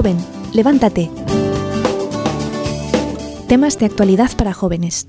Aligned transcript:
Joven, 0.00 0.16
levántate. 0.54 1.10
Temas 3.48 3.78
de 3.78 3.84
actualidad 3.84 4.30
para 4.34 4.54
jóvenes. 4.54 5.06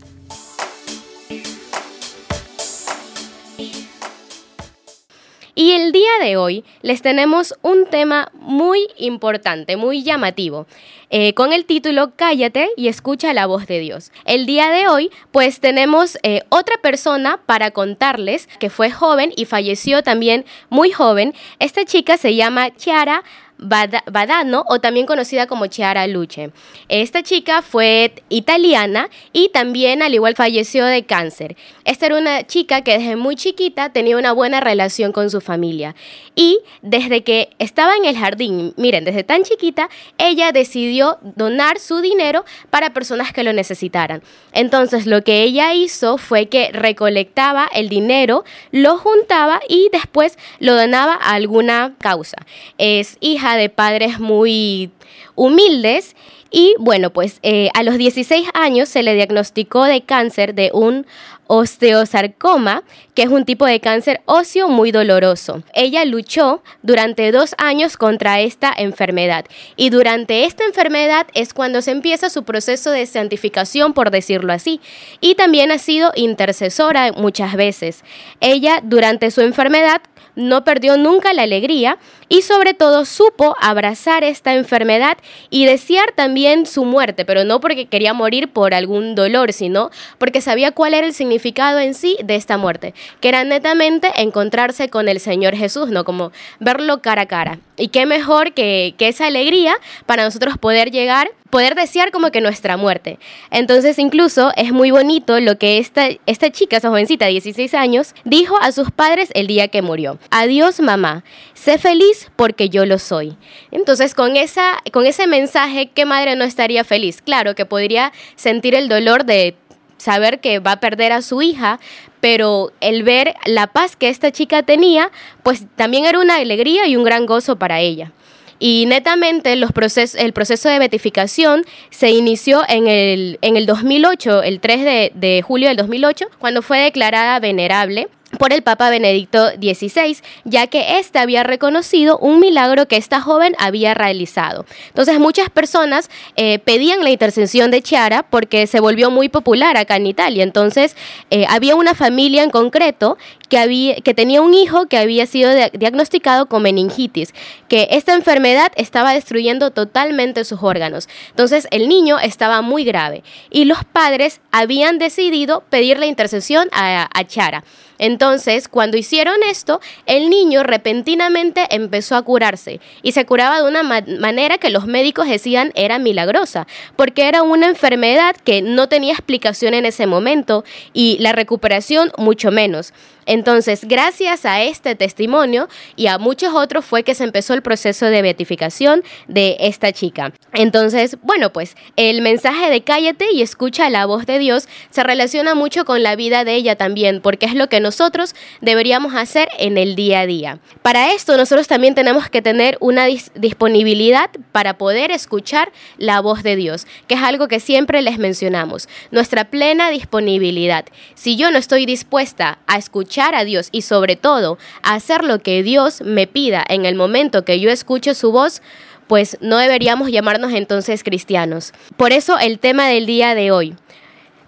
Y 5.56 5.72
el 5.72 5.94
día 5.94 6.12
de 6.22 6.36
hoy 6.36 6.65
les 6.82 7.01
tenemos 7.01 7.54
un 7.62 7.86
tema 7.86 8.32
muy 8.33 8.88
importante, 8.97 9.78
muy 9.78 10.04
llamativo, 10.04 10.68
eh, 11.10 11.33
con 11.36 11.54
el 11.54 11.65
título 11.65 12.14
Cállate 12.18 12.72
y 12.76 12.90
escucha 12.90 13.33
la 13.33 13.46
voz 13.46 13.68
de 13.68 13.79
Dios. 13.79 14.12
El 14.26 14.46
día 14.46 14.72
de 14.72 14.87
hoy 14.90 15.10
pues 15.32 15.62
tenemos 15.62 16.18
eh, 16.23 16.42
otra 16.50 16.76
persona 16.82 17.40
para 17.46 17.72
contarles 17.72 18.48
que 18.60 18.70
fue 18.70 18.92
joven 18.92 19.32
y 19.38 19.46
falleció 19.46 20.04
también 20.04 20.44
muy 20.70 20.92
joven. 20.92 21.34
Esta 21.60 21.86
chica 21.86 22.18
se 22.18 22.36
llama 22.36 22.76
Chiara 22.76 23.23
Badano 23.62 24.66
o 24.68 24.82
también 24.82 25.06
conocida 25.06 25.46
como 25.46 25.68
Chiara 25.68 26.08
Luce. 26.08 26.52
Esta 26.90 27.22
chica 27.22 27.62
fue 27.62 28.12
italiana 28.30 29.10
y 29.34 29.50
también 29.50 30.02
al 30.02 30.14
igual 30.14 30.36
falleció 30.36 30.86
de 30.86 31.04
cáncer. 31.04 31.56
Esta 31.86 32.08
era 32.08 32.18
una 32.18 32.46
chica 32.46 32.82
que 32.82 32.98
desde 32.98 33.16
muy 33.16 33.36
chiquita 33.36 33.94
tenía 33.94 34.18
una 34.18 34.32
buena 34.32 34.60
relación 34.62 35.12
con 35.12 35.30
su 35.30 35.42
familia 35.42 35.96
y 36.36 36.60
desde 36.82 37.24
que 37.24 37.50
estaba 37.60 37.96
en 37.96 38.05
el 38.05 38.18
jardín, 38.18 38.74
miren, 38.78 39.05
desde 39.05 39.24
tan 39.24 39.44
chiquita, 39.44 39.90
ella 40.18 40.52
decidió 40.52 41.20
donar 41.22 41.78
su 41.78 42.02
dinero 42.02 42.46
para 42.72 42.94
personas 42.94 43.32
que 43.32 43.44
lo 43.44 43.54
necesitaran. 43.54 44.24
Entonces 44.54 45.05
lo 45.05 45.24
que 45.24 45.44
ella 45.44 45.74
hizo 45.74 46.18
fue 46.18 46.48
que 46.48 46.72
recolectaba 46.72 47.70
el 47.74 47.90
dinero, 47.90 48.44
lo 48.72 48.98
juntaba 48.98 49.60
y 49.70 49.90
después 49.91 50.38
lo 50.60 50.76
donaba 50.76 51.13
a 51.13 51.34
alguna 51.34 51.94
causa. 52.00 52.38
Es 52.80 53.18
hija 53.20 53.51
de 53.55 53.70
padres 53.70 54.20
muy 54.20 54.91
humildes 55.35 56.16
y 56.52 56.76
bueno, 56.80 57.12
pues 57.12 57.40
eh, 57.44 57.70
a 57.74 57.82
los 57.82 57.98
16 57.98 58.49
años 58.54 58.90
se 58.90 59.04
le 59.04 59.16
diagnosticó 59.16 59.85
de 59.85 60.02
cáncer 60.02 60.54
de 60.54 60.70
un 60.74 61.07
osteosarcoma, 61.48 62.84
que 63.13 63.24
es 63.24 63.29
un 63.29 63.46
tipo 63.46 63.66
de 63.66 63.79
cáncer 63.79 64.22
óseo 64.25 64.67
muy 64.67 64.91
doloroso. 64.91 65.63
Ella 65.73 66.05
luchó 66.05 66.61
durante 66.81 67.31
dos 67.31 67.55
años 67.57 67.97
contra 67.97 68.41
esta 68.41 68.73
enfermedad 68.75 69.45
y 69.75 69.89
durante 69.89 70.45
esta 70.45 70.66
enfermedad 70.66 71.27
es 71.33 71.53
cuando 71.53 71.81
se 71.81 71.91
empieza 71.91 72.29
su 72.29 72.44
proceso 72.44 72.91
de 72.91 73.05
santificación, 73.05 73.94
por 73.94 74.11
decirlo 74.11 74.53
así, 74.53 74.81
y 75.19 75.35
también 75.35 75.72
ha 75.72 75.77
sido 75.77 76.11
intercesora 76.16 77.11
muchas 77.13 77.55
veces. 77.55 78.03
Ella 78.39 78.79
durante 78.83 79.31
su 79.31 79.41
enfermedad 79.41 80.02
no 80.35 80.63
perdió 80.63 80.97
nunca 80.97 81.33
la 81.33 81.43
alegría 81.43 81.97
y 82.29 82.43
sobre 82.43 82.73
todo 82.73 83.05
supo 83.05 83.55
abrazar 83.59 84.23
esta 84.23 84.53
enfermedad 84.53 85.17
y 85.49 85.65
desear 85.65 86.13
también 86.15 86.65
su 86.65 86.85
muerte, 86.85 87.25
pero 87.25 87.43
no 87.43 87.59
porque 87.59 87.88
quería 87.88 88.13
morir 88.13 88.49
por 88.49 88.73
algún 88.73 89.15
dolor, 89.15 89.53
sino 89.53 89.91
porque 90.17 90.41
sabía 90.41 90.71
cuál 90.71 90.93
era 90.93 91.07
el 91.07 91.13
significado 91.13 91.79
en 91.79 91.93
sí 91.93 92.17
de 92.23 92.35
esta 92.35 92.57
muerte, 92.57 92.93
que 93.19 93.29
era 93.29 93.43
netamente 93.43 94.11
encontrarse 94.15 94.89
con 94.89 95.09
el 95.09 95.19
Señor 95.19 95.55
Jesús, 95.55 95.89
¿no? 95.89 96.05
Como 96.05 96.31
verlo 96.59 97.01
cara 97.01 97.23
a 97.23 97.25
cara. 97.25 97.59
Y 97.77 97.89
qué 97.89 98.05
mejor 98.05 98.53
que, 98.53 98.95
que 98.97 99.07
esa 99.07 99.27
alegría 99.27 99.75
para 100.05 100.23
nosotros 100.23 100.57
poder 100.57 100.91
llegar 100.91 101.31
poder 101.51 101.75
desear 101.75 102.11
como 102.11 102.31
que 102.31 102.41
nuestra 102.41 102.77
muerte. 102.77 103.19
Entonces 103.51 103.99
incluso 103.99 104.51
es 104.55 104.71
muy 104.71 104.89
bonito 104.89 105.39
lo 105.39 105.59
que 105.59 105.77
esta, 105.77 106.07
esta 106.25 106.49
chica, 106.49 106.77
esa 106.77 106.89
jovencita 106.89 107.25
de 107.25 107.31
16 107.31 107.75
años, 107.75 108.16
dijo 108.23 108.57
a 108.59 108.71
sus 108.71 108.89
padres 108.89 109.29
el 109.35 109.45
día 109.45 109.67
que 109.67 109.83
murió. 109.83 110.17
Adiós 110.30 110.80
mamá, 110.80 111.23
sé 111.53 111.77
feliz 111.77 112.30
porque 112.36 112.69
yo 112.69 112.86
lo 112.86 113.00
soy. 113.00 113.38
Entonces 113.72 114.13
con, 114.16 114.38
esa, 114.38 114.81
con 114.91 115.06
ese 115.06 115.28
mensaje, 115.28 115.90
¿qué 115.94 116.06
madre 116.06 116.35
no 116.35 116.44
estaría 116.44 116.84
feliz? 116.84 117.22
Claro 117.22 117.56
que 117.56 117.66
podría 117.66 118.13
sentir 118.35 118.75
el 118.75 118.88
dolor 118.88 119.25
de 119.25 119.56
saber 119.97 120.40
que 120.40 120.59
va 120.59 120.73
a 120.73 120.79
perder 120.79 121.12
a 121.12 121.22
su 121.22 121.41
hija, 121.41 121.79
pero 122.19 122.72
el 122.81 123.03
ver 123.03 123.35
la 123.45 123.68
paz 123.68 123.95
que 123.95 124.09
esta 124.09 124.31
chica 124.31 124.63
tenía, 124.63 125.12
pues 125.44 125.66
también 125.75 126.06
era 126.06 126.19
una 126.19 126.35
alegría 126.35 126.88
y 126.88 126.95
un 126.95 127.03
gran 127.03 127.25
gozo 127.25 127.57
para 127.57 127.79
ella. 127.79 128.12
Y 128.59 128.85
netamente 128.85 129.56
los 129.56 129.72
el 130.16 130.34
proceso 130.34 130.69
de 130.69 130.78
beatificación 130.78 131.66
se 131.90 132.12
inició 132.12 132.62
en 132.68 132.88
el, 132.88 133.40
en 133.41 133.57
el 133.57 133.66
2008, 133.66 134.44
el 134.44 134.59
3 134.59 134.84
de, 134.85 135.12
de 135.16 135.41
julio 135.41 135.68
del 135.68 135.78
2008, 135.78 136.28
cuando 136.38 136.62
fue 136.62 136.78
declarada 136.79 137.40
venerable 137.40 138.07
por 138.41 138.53
el 138.53 138.63
Papa 138.63 138.90
Benedicto 138.90 139.50
XVI, 139.50 140.18
ya 140.46 140.66
que 140.66 140.97
éste 140.97 141.19
había 141.19 141.44
reconocido 141.44 142.18
un 142.18 142.40
milagro 142.40 142.88
que 142.88 142.97
esta 142.97 143.22
joven 143.22 143.56
había 143.59 143.94
realizado. 143.94 144.66
Entonces 144.88 145.19
muchas 145.19 145.52
personas 145.52 146.09
eh, 146.38 146.57
pedían 146.57 147.03
la 147.03 147.12
intercesión 147.12 147.69
de 147.69 147.84
Chiara 147.84 148.24
porque 148.24 148.66
se 148.66 148.80
volvió 148.80 149.12
muy 149.12 149.30
popular 149.30 149.78
acá 149.78 149.96
en 149.97 150.07
Italia. 150.07 150.41
Entonces 150.41 150.96
eh, 151.30 151.46
había 151.50 151.75
una 151.75 151.94
familia 151.94 152.41
en 152.41 152.50
concreto 152.50 153.16
que, 153.47 153.59
había, 153.59 153.97
que 153.97 154.16
tenía 154.16 154.41
un 154.41 154.56
hijo 154.56 154.88
que 154.88 154.97
había 154.97 155.28
sido 155.28 155.51
diagnosticado 155.74 156.47
con 156.47 156.63
meningitis, 156.63 157.35
que 157.68 157.90
esta 157.91 158.16
enfermedad 158.16 158.72
estaba 158.75 159.13
destruyendo 159.13 159.69
totalmente 159.69 160.46
sus 160.46 160.63
órganos. 160.63 161.07
Entonces 161.30 161.68
el 161.69 161.88
niño 161.88 162.18
estaba 162.18 162.63
muy 162.63 162.85
grave 162.85 163.22
y 163.51 163.66
los 163.66 163.84
padres 163.84 164.41
habían 164.51 164.97
decidido 164.97 165.63
pedir 165.69 166.00
la 166.00 166.07
intercesión 166.07 166.69
a, 166.72 167.07
a 167.13 167.24
Chiara. 167.25 167.63
Entonces, 168.01 168.67
cuando 168.67 168.97
hicieron 168.97 169.35
esto, 169.47 169.79
el 170.07 170.31
niño 170.31 170.63
repentinamente 170.63 171.67
empezó 171.69 172.16
a 172.16 172.23
curarse 172.23 172.81
y 173.03 173.12
se 173.12 173.28
curaba 173.28 173.62
de 173.62 173.67
una 173.67 173.84
manera 173.84 174.57
que 174.57 174.72
los 174.72 174.88
médicos 174.88 175.29
decían 175.29 175.72
era 175.75 176.00
milagrosa, 176.00 176.66
porque 176.95 177.28
era 177.28 177.44
una 177.44 177.67
enfermedad 177.67 178.35
que 178.35 178.63
no 178.63 178.89
tenía 178.89 179.13
explicación 179.13 179.75
en 179.75 179.85
ese 179.85 180.07
momento 180.07 180.66
y 180.94 181.19
la 181.19 181.31
recuperación 181.31 182.12
mucho 182.17 182.50
menos. 182.50 182.91
Entonces, 183.25 183.85
gracias 183.85 184.45
a 184.45 184.63
este 184.63 184.95
testimonio 184.95 185.67
y 185.95 186.07
a 186.07 186.17
muchos 186.17 186.53
otros 186.53 186.85
fue 186.85 187.03
que 187.03 187.15
se 187.15 187.23
empezó 187.23 187.53
el 187.53 187.61
proceso 187.61 188.07
de 188.07 188.21
beatificación 188.21 189.03
de 189.27 189.57
esta 189.59 189.91
chica. 189.91 190.33
Entonces, 190.53 191.17
bueno, 191.21 191.53
pues 191.53 191.75
el 191.95 192.21
mensaje 192.21 192.69
de 192.69 192.81
cállate 192.81 193.31
y 193.31 193.41
escucha 193.41 193.89
la 193.89 194.05
voz 194.05 194.25
de 194.25 194.39
Dios 194.39 194.67
se 194.89 195.03
relaciona 195.03 195.55
mucho 195.55 195.85
con 195.85 196.03
la 196.03 196.15
vida 196.15 196.43
de 196.43 196.55
ella 196.55 196.75
también, 196.75 197.21
porque 197.21 197.45
es 197.45 197.53
lo 197.53 197.67
que 197.67 197.79
nosotros 197.79 198.35
deberíamos 198.59 199.13
hacer 199.15 199.49
en 199.59 199.77
el 199.77 199.95
día 199.95 200.21
a 200.21 200.25
día. 200.25 200.59
Para 200.81 201.13
esto 201.13 201.38
nosotros 201.38 201.67
también 201.67 201.95
tenemos 201.95 202.29
que 202.29 202.41
tener 202.41 202.77
una 202.79 203.05
disponibilidad 203.35 204.29
para 204.51 204.77
poder 204.77 205.11
escuchar 205.11 205.71
la 205.97 206.21
voz 206.21 206.43
de 206.43 206.55
Dios, 206.55 206.88
que 207.07 207.15
es 207.15 207.21
algo 207.21 207.47
que 207.47 207.59
siempre 207.59 208.01
les 208.01 208.17
mencionamos, 208.17 208.89
nuestra 209.11 209.45
plena 209.45 209.89
disponibilidad. 209.89 210.85
Si 211.13 211.35
yo 211.35 211.51
no 211.51 211.57
estoy 211.57 211.85
dispuesta 211.85 212.59
a 212.67 212.77
escuchar 212.77 213.10
a 213.19 213.44
Dios 213.44 213.69
y 213.72 213.81
sobre 213.81 214.16
todo 214.16 214.57
hacer 214.83 215.23
lo 215.23 215.39
que 215.39 215.63
Dios 215.63 216.01
me 216.01 216.27
pida 216.27 216.63
en 216.67 216.85
el 216.85 216.95
momento 216.95 217.44
que 217.44 217.59
yo 217.59 217.69
escuche 217.69 218.16
su 218.16 218.31
voz, 218.31 218.61
pues 219.07 219.38
no 219.41 219.57
deberíamos 219.57 220.09
llamarnos 220.09 220.53
entonces 220.53 221.03
cristianos. 221.03 221.73
Por 221.97 222.13
eso 222.13 222.39
el 222.39 222.59
tema 222.59 222.88
del 222.88 223.05
día 223.05 223.35
de 223.35 223.51
hoy, 223.51 223.75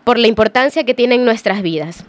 por 0.06 0.18
la 0.18 0.28
importancia 0.28 0.86
que 0.86 0.94
tiene 0.94 1.16
en 1.16 1.26
nuestras 1.26 1.62
vidas. 1.62 2.06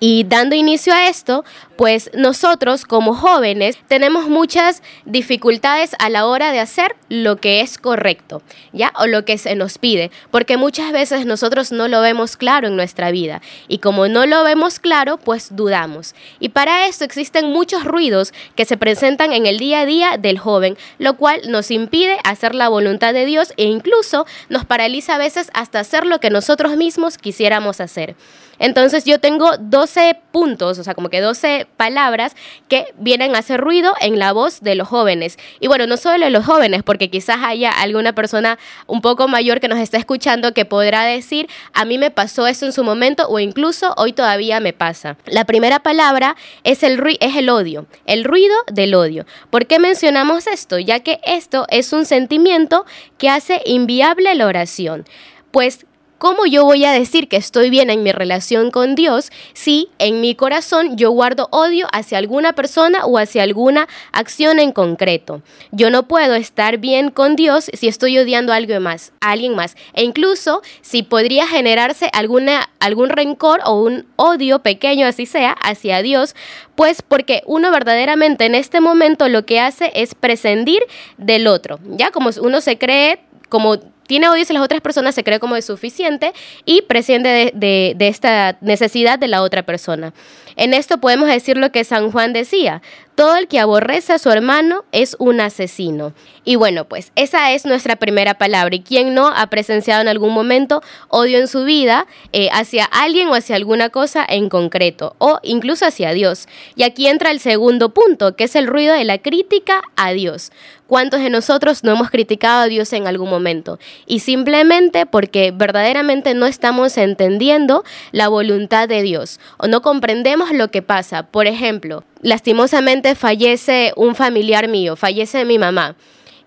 Y 0.00 0.24
dando 0.24 0.56
inicio 0.56 0.92
a 0.92 1.06
esto, 1.06 1.44
pues 1.76 2.10
nosotros 2.14 2.84
como 2.84 3.14
jóvenes 3.14 3.78
tenemos 3.88 4.28
muchas 4.28 4.82
dificultades 5.04 5.94
a 5.98 6.08
la 6.08 6.26
hora 6.26 6.52
de 6.52 6.60
hacer 6.60 6.96
lo 7.08 7.36
que 7.36 7.60
es 7.60 7.78
correcto, 7.78 8.42
¿ya? 8.72 8.92
O 8.98 9.06
lo 9.06 9.24
que 9.24 9.38
se 9.38 9.54
nos 9.54 9.78
pide, 9.78 10.10
porque 10.30 10.56
muchas 10.56 10.92
veces 10.92 11.26
nosotros 11.26 11.72
no 11.72 11.88
lo 11.88 12.00
vemos 12.00 12.36
claro 12.36 12.68
en 12.68 12.76
nuestra 12.76 13.10
vida 13.10 13.42
y 13.68 13.78
como 13.78 14.08
no 14.08 14.26
lo 14.26 14.44
vemos 14.44 14.78
claro, 14.78 15.16
pues 15.16 15.54
dudamos. 15.56 16.14
Y 16.40 16.50
para 16.50 16.86
eso 16.86 17.04
existen 17.04 17.50
muchos 17.50 17.84
ruidos 17.84 18.32
que 18.54 18.64
se 18.64 18.76
presentan 18.76 19.32
en 19.32 19.46
el 19.46 19.58
día 19.58 19.80
a 19.80 19.86
día 19.86 20.16
del 20.18 20.38
joven, 20.38 20.76
lo 20.98 21.16
cual 21.16 21.42
nos 21.48 21.70
impide 21.70 22.18
hacer 22.24 22.54
la 22.54 22.68
voluntad 22.68 23.12
de 23.12 23.26
Dios 23.26 23.52
e 23.56 23.64
incluso 23.64 24.26
nos 24.48 24.64
paraliza 24.64 25.16
a 25.16 25.18
veces 25.18 25.50
hasta 25.54 25.80
hacer 25.80 26.06
lo 26.06 26.20
que 26.20 26.30
nosotros 26.30 26.76
mismos 26.76 27.18
quisiéramos 27.18 27.80
hacer. 27.80 28.16
Entonces 28.58 29.04
yo 29.04 29.18
tengo 29.18 29.56
12 29.58 30.16
puntos, 30.30 30.78
o 30.78 30.84
sea, 30.84 30.94
como 30.94 31.08
que 31.08 31.20
12 31.20 31.63
palabras 31.64 32.36
que 32.68 32.86
vienen 32.98 33.34
a 33.34 33.40
hacer 33.40 33.60
ruido 33.60 33.94
en 34.00 34.18
la 34.18 34.32
voz 34.32 34.60
de 34.60 34.74
los 34.74 34.88
jóvenes. 34.88 35.38
Y 35.60 35.68
bueno, 35.68 35.86
no 35.86 35.96
solo 35.96 36.24
de 36.24 36.30
los 36.30 36.44
jóvenes, 36.44 36.82
porque 36.82 37.10
quizás 37.10 37.38
haya 37.42 37.70
alguna 37.70 38.14
persona 38.14 38.58
un 38.86 39.00
poco 39.00 39.28
mayor 39.28 39.60
que 39.60 39.68
nos 39.68 39.78
está 39.78 39.98
escuchando 39.98 40.54
que 40.54 40.64
podrá 40.64 41.04
decir, 41.04 41.48
a 41.72 41.84
mí 41.84 41.98
me 41.98 42.10
pasó 42.10 42.46
eso 42.46 42.66
en 42.66 42.72
su 42.72 42.84
momento 42.84 43.26
o 43.28 43.38
incluso 43.38 43.94
hoy 43.96 44.12
todavía 44.12 44.60
me 44.60 44.72
pasa. 44.72 45.16
La 45.26 45.44
primera 45.44 45.80
palabra 45.80 46.36
es 46.62 46.82
el, 46.82 47.00
es 47.20 47.36
el 47.36 47.48
odio, 47.50 47.86
el 48.06 48.24
ruido 48.24 48.54
del 48.70 48.94
odio. 48.94 49.26
¿Por 49.50 49.66
qué 49.66 49.78
mencionamos 49.78 50.46
esto? 50.46 50.78
Ya 50.78 51.00
que 51.00 51.20
esto 51.24 51.66
es 51.70 51.92
un 51.92 52.06
sentimiento 52.06 52.84
que 53.18 53.28
hace 53.28 53.62
inviable 53.64 54.34
la 54.34 54.46
oración. 54.46 55.04
Pues 55.50 55.86
¿Cómo 56.18 56.46
yo 56.46 56.64
voy 56.64 56.84
a 56.84 56.92
decir 56.92 57.28
que 57.28 57.36
estoy 57.36 57.70
bien 57.70 57.90
en 57.90 58.02
mi 58.04 58.12
relación 58.12 58.70
con 58.70 58.94
Dios 58.94 59.30
si 59.52 59.88
en 59.98 60.20
mi 60.20 60.34
corazón 60.34 60.96
yo 60.96 61.10
guardo 61.10 61.48
odio 61.50 61.88
hacia 61.92 62.18
alguna 62.18 62.52
persona 62.52 63.04
o 63.04 63.18
hacia 63.18 63.42
alguna 63.42 63.88
acción 64.12 64.60
en 64.60 64.72
concreto? 64.72 65.42
Yo 65.72 65.90
no 65.90 66.04
puedo 66.04 66.34
estar 66.34 66.78
bien 66.78 67.10
con 67.10 67.34
Dios 67.34 67.68
si 67.74 67.88
estoy 67.88 68.16
odiando 68.16 68.52
a 68.52 68.56
alguien 68.56 68.82
más, 68.82 69.12
alguien 69.20 69.56
más. 69.56 69.76
E 69.92 70.04
incluso 70.04 70.62
si 70.82 71.02
podría 71.02 71.48
generarse 71.48 72.08
alguna, 72.12 72.70
algún 72.78 73.10
rencor 73.10 73.60
o 73.64 73.74
un 73.80 74.06
odio 74.16 74.60
pequeño, 74.60 75.06
así 75.06 75.26
sea, 75.26 75.50
hacia 75.50 76.00
Dios, 76.00 76.36
pues 76.76 77.02
porque 77.02 77.42
uno 77.44 77.72
verdaderamente 77.72 78.46
en 78.46 78.54
este 78.54 78.80
momento 78.80 79.28
lo 79.28 79.44
que 79.44 79.58
hace 79.58 79.90
es 79.94 80.14
prescindir 80.14 80.82
del 81.18 81.48
otro. 81.48 81.80
Ya 81.84 82.12
como 82.12 82.30
uno 82.40 82.60
se 82.60 82.78
cree 82.78 83.20
como 83.48 83.78
tiene 84.06 84.28
odio 84.28 84.42
hacia 84.42 84.54
las 84.54 84.62
otras 84.62 84.80
personas, 84.80 85.14
se 85.14 85.24
cree 85.24 85.40
como 85.40 85.56
es 85.56 85.64
suficiente 85.64 86.32
y 86.64 86.82
presciende 86.82 87.52
de, 87.54 87.96
esta 87.98 88.56
necesidad 88.60 89.18
de 89.18 89.28
la 89.28 89.42
otra 89.42 89.62
persona. 89.62 90.12
En 90.56 90.72
esto 90.72 90.98
podemos 90.98 91.28
decir 91.28 91.56
lo 91.56 91.72
que 91.72 91.82
San 91.82 92.12
Juan 92.12 92.32
decía, 92.32 92.80
todo 93.16 93.36
el 93.36 93.48
que 93.48 93.58
aborrece 93.58 94.12
a 94.12 94.18
su 94.18 94.30
hermano 94.30 94.84
es 94.92 95.16
un 95.18 95.40
asesino. 95.40 96.12
Y 96.44 96.56
bueno, 96.56 96.84
pues 96.84 97.12
esa 97.16 97.52
es 97.52 97.64
nuestra 97.64 97.96
primera 97.96 98.34
palabra. 98.34 98.74
¿Y 98.74 98.80
quién 98.80 99.14
no 99.14 99.28
ha 99.28 99.46
presenciado 99.48 100.02
en 100.02 100.08
algún 100.08 100.32
momento 100.32 100.82
odio 101.08 101.38
en 101.38 101.48
su 101.48 101.64
vida 101.64 102.06
eh, 102.32 102.48
hacia 102.52 102.84
alguien 102.84 103.28
o 103.28 103.34
hacia 103.34 103.56
alguna 103.56 103.90
cosa 103.90 104.24
en 104.28 104.48
concreto? 104.48 105.16
O 105.18 105.40
incluso 105.42 105.86
hacia 105.86 106.12
Dios. 106.12 106.48
Y 106.76 106.82
aquí 106.82 107.06
entra 107.06 107.30
el 107.30 107.40
segundo 107.40 107.94
punto, 107.94 108.36
que 108.36 108.44
es 108.44 108.56
el 108.56 108.66
ruido 108.66 108.94
de 108.94 109.04
la 109.04 109.18
crítica 109.18 109.82
a 109.96 110.12
Dios. 110.12 110.50
¿Cuántos 110.86 111.20
de 111.20 111.30
nosotros 111.30 111.82
no 111.82 111.92
hemos 111.92 112.10
criticado 112.10 112.62
a 112.62 112.66
Dios 112.66 112.92
en 112.92 113.06
algún 113.06 113.30
momento? 113.30 113.78
Y 114.06 114.18
simplemente 114.18 115.06
porque 115.06 115.50
verdaderamente 115.50 116.34
no 116.34 116.44
estamos 116.44 116.98
entendiendo 116.98 117.84
la 118.12 118.28
voluntad 118.28 118.86
de 118.86 119.02
Dios 119.02 119.40
o 119.56 119.66
no 119.66 119.80
comprendemos 119.80 120.52
lo 120.52 120.70
que 120.70 120.82
pasa. 120.82 121.22
Por 121.22 121.46
ejemplo, 121.46 122.04
lastimosamente 122.20 123.14
fallece 123.14 123.94
un 123.96 124.14
familiar 124.14 124.68
mío, 124.68 124.94
fallece 124.94 125.46
mi 125.46 125.58
mamá. 125.58 125.96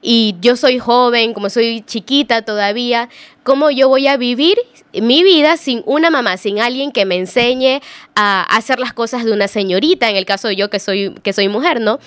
Y 0.04 0.36
yo 0.39 0.56
soy 0.56 0.78
joven, 0.78 1.34
como 1.34 1.50
soy 1.50 1.81
chiquita 1.81 2.44
todavía, 2.44 3.10
¿cómo 3.44 3.72
yo 3.72 3.89
voy 3.89 4.07
a 4.07 4.18
vivir 4.18 4.60
mi 4.94 5.24
vida 5.24 5.57
sin 5.57 5.81
una 5.86 6.12
mamá, 6.12 6.38
sin 6.38 6.60
alguien 6.60 6.92
que 6.92 7.06
me 7.06 7.16
enseñe 7.16 7.81
a 8.16 8.44
hacer 8.44 8.80
las 8.80 8.94
cosas 8.94 9.25
de 9.25 9.31
una 9.31 9.48
señorita, 9.48 10.10
en 10.10 10.16
el 10.16 10.25
caso 10.25 10.48
de 10.48 10.56
yo 10.56 10.69
que 10.69 10.80
soy, 10.80 11.16
que 11.24 11.34
soy 11.34 11.50
mujer, 11.50 11.81
¿no? 11.81 12.00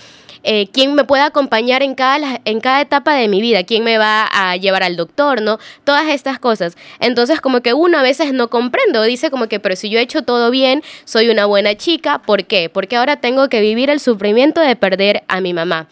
Eh, 0.43 0.69
quién 0.73 0.95
me 0.95 1.05
puede 1.05 1.23
acompañar 1.23 1.83
en 1.83 1.95
cada, 1.95 2.41
en 2.45 2.61
cada 2.61 2.81
etapa 2.81 3.15
de 3.15 3.29
mi 3.29 3.41
vida, 3.41 3.65
quién 3.65 3.85
me 3.85 3.99
va 3.99 4.29
a 4.31 4.57
llevar 4.57 4.83
al 4.83 4.97
doctor, 4.97 5.43
¿no? 5.43 5.59
Todas 5.85 6.09
estas 6.09 6.39
cosas. 6.39 6.77
Entonces, 6.99 7.41
como 7.41 7.61
que 7.61 7.75
uno 7.75 7.99
a 7.99 8.03
veces 8.03 8.33
no 8.33 8.49
comprende, 8.49 9.01
dice 9.07 9.31
como 9.31 9.49
que, 9.49 9.61
pero 9.61 9.77
si 9.77 9.91
yo 9.91 9.99
he 9.99 10.03
hecho 10.03 10.23
todo 10.23 10.51
bien, 10.51 10.83
soy 11.05 11.29
una 11.29 11.47
buena 11.47 11.75
chica, 11.77 12.19
¿por 12.19 12.45
qué? 12.45 12.69
Porque 12.69 12.97
ahora 12.97 13.17
tengo 13.17 13.49
que 13.49 13.61
vivir 13.61 13.91
el 13.91 14.01
sufrimiento 14.01 14.61
de 14.61 14.77
perder 14.77 15.25
a 15.29 15.41
mi 15.41 15.53
mamá. 15.53 15.89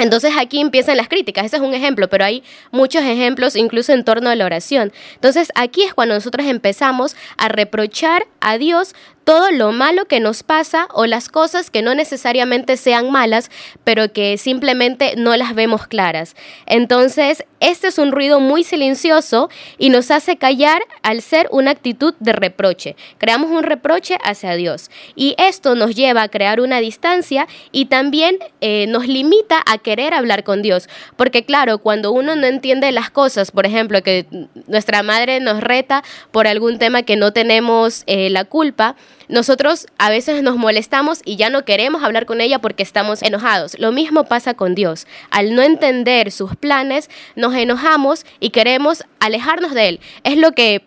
Entonces 0.00 0.32
aquí 0.38 0.60
empiezan 0.60 0.96
las 0.96 1.08
críticas, 1.08 1.44
ese 1.44 1.56
es 1.56 1.62
un 1.62 1.74
ejemplo, 1.74 2.08
pero 2.08 2.24
hay 2.24 2.42
muchos 2.70 3.02
ejemplos 3.02 3.54
incluso 3.54 3.92
en 3.92 4.02
torno 4.02 4.30
a 4.30 4.34
la 4.34 4.46
oración. 4.46 4.92
Entonces 5.14 5.52
aquí 5.54 5.82
es 5.82 5.92
cuando 5.92 6.14
nosotros 6.14 6.46
empezamos 6.46 7.16
a 7.36 7.48
reprochar 7.48 8.26
a 8.40 8.56
Dios 8.56 8.94
todo 9.24 9.50
lo 9.50 9.72
malo 9.72 10.06
que 10.06 10.20
nos 10.20 10.42
pasa 10.42 10.88
o 10.92 11.06
las 11.06 11.28
cosas 11.28 11.70
que 11.70 11.82
no 11.82 11.94
necesariamente 11.94 12.76
sean 12.76 13.10
malas, 13.10 13.50
pero 13.84 14.12
que 14.12 14.38
simplemente 14.38 15.14
no 15.16 15.36
las 15.36 15.54
vemos 15.54 15.86
claras. 15.86 16.34
Entonces, 16.66 17.44
este 17.60 17.88
es 17.88 17.98
un 17.98 18.10
ruido 18.10 18.40
muy 18.40 18.64
silencioso 18.64 19.50
y 19.78 19.90
nos 19.90 20.10
hace 20.10 20.38
callar 20.38 20.82
al 21.02 21.20
ser 21.20 21.48
una 21.52 21.70
actitud 21.70 22.14
de 22.18 22.32
reproche. 22.32 22.96
Creamos 23.18 23.50
un 23.50 23.62
reproche 23.62 24.16
hacia 24.24 24.54
Dios 24.54 24.90
y 25.14 25.34
esto 25.38 25.74
nos 25.74 25.94
lleva 25.94 26.22
a 26.22 26.28
crear 26.28 26.60
una 26.60 26.80
distancia 26.80 27.46
y 27.70 27.86
también 27.86 28.38
eh, 28.60 28.86
nos 28.88 29.06
limita 29.06 29.62
a 29.66 29.78
querer 29.78 30.14
hablar 30.14 30.42
con 30.42 30.62
Dios. 30.62 30.88
Porque 31.16 31.44
claro, 31.44 31.78
cuando 31.78 32.12
uno 32.12 32.34
no 32.34 32.46
entiende 32.46 32.90
las 32.92 33.10
cosas, 33.10 33.50
por 33.50 33.66
ejemplo, 33.66 34.02
que 34.02 34.26
nuestra 34.66 35.02
madre 35.02 35.40
nos 35.40 35.60
reta 35.60 36.02
por 36.30 36.46
algún 36.46 36.78
tema 36.78 37.02
que 37.02 37.16
no 37.16 37.32
tenemos 37.32 38.04
eh, 38.06 38.30
la 38.30 38.44
culpa, 38.44 38.96
nosotros 39.28 39.86
a 39.98 40.10
veces 40.10 40.42
nos 40.42 40.56
molestamos 40.56 41.20
y 41.24 41.36
ya 41.36 41.50
no 41.50 41.64
queremos 41.64 42.02
hablar 42.02 42.26
con 42.26 42.40
ella 42.40 42.58
porque 42.58 42.82
estamos 42.82 43.22
enojados. 43.22 43.78
Lo 43.78 43.92
mismo 43.92 44.24
pasa 44.24 44.54
con 44.54 44.74
Dios. 44.74 45.06
Al 45.30 45.54
no 45.54 45.62
entender 45.62 46.32
sus 46.32 46.56
planes, 46.56 47.08
nos 47.36 47.54
enojamos 47.54 48.26
y 48.40 48.50
queremos 48.50 49.04
alejarnos 49.20 49.72
de 49.72 49.88
Él. 49.88 50.00
Es 50.24 50.36
lo 50.36 50.52
que 50.52 50.84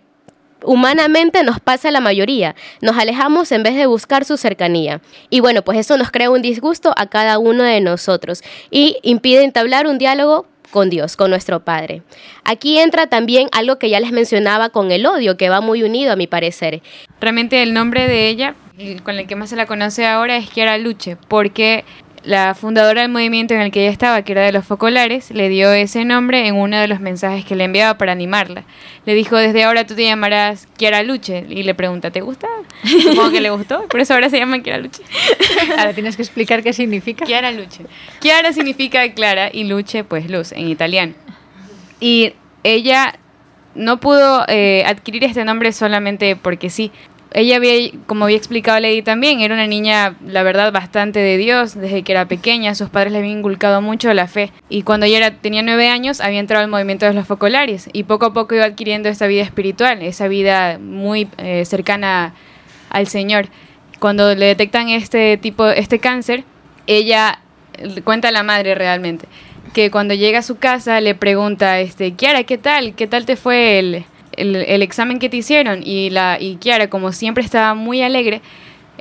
humanamente 0.64 1.44
nos 1.44 1.60
pasa 1.60 1.90
a 1.90 1.92
la 1.92 2.02
mayoría. 2.02 2.56
Nos 2.82 2.98
alejamos 2.98 3.52
en 3.52 3.64
vez 3.64 3.76
de 3.76 3.86
buscar 3.86 4.26
su 4.26 4.38
cercanía. 4.38 5.02
Y 5.30 5.40
bueno, 5.40 5.62
pues 5.62 5.78
eso 5.78 5.98
nos 5.98 6.12
crea 6.12 6.30
un 6.30 6.42
disgusto 6.42 6.94
a 6.98 7.08
cada 7.08 7.38
uno 7.38 7.64
de 7.64 7.82
nosotros 7.82 8.44
y 8.72 8.98
impide 9.04 9.44
entablar 9.44 9.88
un 9.88 9.98
diálogo 9.98 10.48
con 10.74 10.90
Dios, 10.90 11.16
con 11.16 11.30
nuestro 11.30 11.64
Padre. 11.64 12.02
Aquí 12.44 12.80
entra 12.80 13.06
también 13.08 13.48
algo 13.52 13.78
que 13.78 13.92
ya 13.92 14.00
les 14.00 14.12
mencionaba 14.12 14.70
con 14.70 14.92
el 14.92 15.06
odio, 15.06 15.38
que 15.38 15.48
va 15.48 15.62
muy 15.62 15.84
unido 15.84 16.12
a 16.12 16.16
mi 16.16 16.26
parecer. 16.26 16.82
Realmente 17.22 17.62
el 17.62 17.74
nombre 17.74 18.08
de 18.08 18.28
ella, 18.28 18.56
con 19.04 19.20
el 19.20 19.28
que 19.28 19.36
más 19.36 19.52
se 19.52 19.56
la 19.56 19.68
conoce 19.68 20.08
ahora, 20.08 20.36
es 20.36 20.50
Kiara 20.50 20.80
Luche, 20.80 21.16
porque 21.28 21.86
la 22.24 22.56
fundadora 22.56 23.02
del 23.02 23.12
movimiento 23.12 23.54
en 23.54 23.62
el 23.62 23.72
que 23.72 23.82
ella 23.82 23.92
estaba, 23.92 24.22
que 24.22 24.32
era 24.32 24.44
de 24.44 24.52
los 24.52 24.66
focolares, 24.66 25.32
le 25.32 25.50
dio 25.50 25.72
ese 25.74 26.06
nombre 26.06 26.48
en 26.48 26.56
uno 26.56 26.80
de 26.80 26.88
los 26.88 27.00
mensajes 27.00 27.44
que 27.46 27.56
le 27.56 27.66
enviaba 27.66 27.98
para 27.98 28.12
animarla. 28.12 28.64
Le 29.06 29.14
dijo, 29.14 29.36
desde 29.36 29.64
ahora 29.64 29.86
tú 29.86 29.96
te 29.96 30.06
llamarás 30.06 30.68
Kiara 30.78 31.04
Luche. 31.04 31.46
Y 31.50 31.64
le 31.64 31.76
pregunta, 31.76 32.12
¿te 32.12 32.22
gusta? 32.22 32.48
Supongo 32.84 33.32
que 33.32 33.42
le 33.42 33.50
gustó, 33.50 33.88
por 33.88 34.00
eso 34.00 34.14
ahora 34.14 34.30
se 34.30 34.38
llama 34.38 34.62
Kiara 34.62 34.80
Luche. 34.80 35.04
Ahora 35.78 35.94
tienes 35.94 36.16
que 36.16 36.22
explicar 36.22 36.64
qué 36.64 36.74
significa. 36.74 37.26
Kiara 37.26 37.52
Luche. 37.52 37.86
Kiara 38.20 38.54
significa 38.54 39.14
clara 39.14 39.50
y 39.52 39.66
Luche, 39.66 40.04
pues 40.04 40.30
luz, 40.30 40.52
en 40.52 40.70
italiano. 40.70 41.14
Y 42.00 42.34
ella 42.64 43.16
no 43.76 44.00
pudo 44.00 44.46
eh, 44.48 44.84
adquirir 44.86 45.24
este 45.24 45.44
nombre 45.46 45.72
solamente 45.72 46.36
porque 46.36 46.70
sí, 46.70 46.92
ella 47.34 47.56
había, 47.56 47.92
como 48.06 48.26
había 48.26 48.38
explicado 48.38 48.80
Lady 48.80 49.02
también, 49.02 49.42
era 49.42 49.56
una 49.56 49.66
niña, 49.66 50.16
la 50.26 50.44
verdad, 50.44 50.72
bastante 50.72 51.20
de 51.20 51.38
Dios 51.38 51.74
desde 51.74 52.04
que 52.04 52.12
era 52.12 52.28
pequeña. 52.28 52.76
Sus 52.76 52.90
padres 52.90 53.12
le 53.12 53.20
habían 53.20 53.40
inculcado 53.40 53.82
mucho 53.82 54.14
la 54.14 54.28
fe. 54.28 54.52
Y 54.70 54.84
cuando 54.84 55.08
ella 55.08 55.40
tenía 55.40 55.64
nueve 55.64 55.90
años, 55.90 56.22
había 56.22 56.40
entrado 56.40 56.64
al 56.64 56.70
movimiento 56.70 57.08
de 57.08 57.14
los 57.14 57.26
focolares. 57.26 57.90
Y 57.92 58.04
poco 58.04 58.28
a 58.28 58.34
poco 58.34 58.54
iba 58.56 58.66
adquiriendo 58.66 59.10
esa 59.10 59.26
vida 59.28 59.42
espiritual, 59.42 60.02
esa 60.04 60.28
vida 60.28 60.78
muy 60.80 61.28
eh, 61.38 61.66
cercana 61.66 62.34
al 62.90 63.08
Señor. 63.08 63.48
Cuando 64.00 64.36
le 64.36 64.46
detectan 64.46 64.90
este 64.90 65.38
tipo, 65.38 65.68
este 65.68 66.00
cáncer, 66.00 66.44
ella 66.86 67.40
cuenta 68.04 68.28
a 68.28 68.32
la 68.32 68.44
madre 68.44 68.76
realmente 68.76 69.28
que 69.74 69.90
cuando 69.90 70.14
llega 70.14 70.40
a 70.40 70.44
su 70.44 70.58
casa 70.58 71.02
le 71.02 71.16
pregunta, 71.16 71.80
este, 71.80 72.14
Kiara, 72.14 72.44
¿qué 72.44 72.60
tal? 72.60 72.94
¿Qué 72.94 73.08
tal 73.08 73.26
te 73.26 73.36
fue 73.36 73.80
el, 73.80 74.06
el, 74.38 74.82
examen 74.82 75.20
que 75.20 75.30
te 75.30 75.38
hicieron 75.38 75.82
y, 75.84 76.10
la, 76.10 76.38
y 76.40 76.56
Kiara, 76.56 76.90
como 76.90 77.12
siempre 77.12 77.44
estaba 77.44 77.74
muy 77.74 78.02
alegre, 78.02 78.42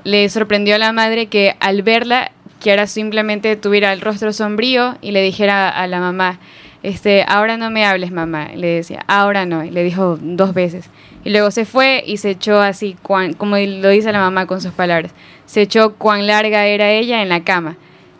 le 0.05 0.29
sorprendió 0.29 0.75
a 0.75 0.79
la 0.79 0.93
madre 0.93 1.27
que 1.27 1.55
al 1.61 1.83
verla, 1.83 2.33
Kiara 2.61 2.87
simplemente 2.87 3.57
tuviera 3.57 3.93
el 3.93 4.01
rostro 4.01 4.33
sombrío 4.33 4.97
y 5.01 5.11
le 5.12 5.23
dijera 5.23 5.69
a 5.69 5.87
la 5.87 6.01
mamá, 6.01 6.39
este, 6.83 7.25
ahora 7.27 7.57
no 7.57 7.71
me 7.71 7.85
hables 7.85 8.11
mamá, 8.11 8.51
le 8.55 8.69
decía, 8.69 9.05
ahora 9.07 9.47
no, 9.47 9.62
le 9.62 9.83
dijo 9.85 10.19
dos 10.21 10.55
veces. 10.55 10.91
Y 11.25 11.31
luego 11.31 11.51
se 11.51 11.65
fue 11.65 12.03
y 12.05 12.17
se 12.17 12.31
echó 12.31 12.61
así, 12.61 12.97
como 13.03 13.57
lo 13.57 13.89
dice 13.89 14.12
la 14.12 14.19
mamá 14.19 14.47
con 14.47 14.61
sus 14.61 14.73
palabras, 14.73 15.12
se 15.47 15.62
echó 15.62 15.95
cuán 15.95 16.27
larga 16.27 16.67
era 16.67 16.91
ella 16.91 17.23
en 17.23 17.29
la 17.29 17.45
cama 17.45 17.77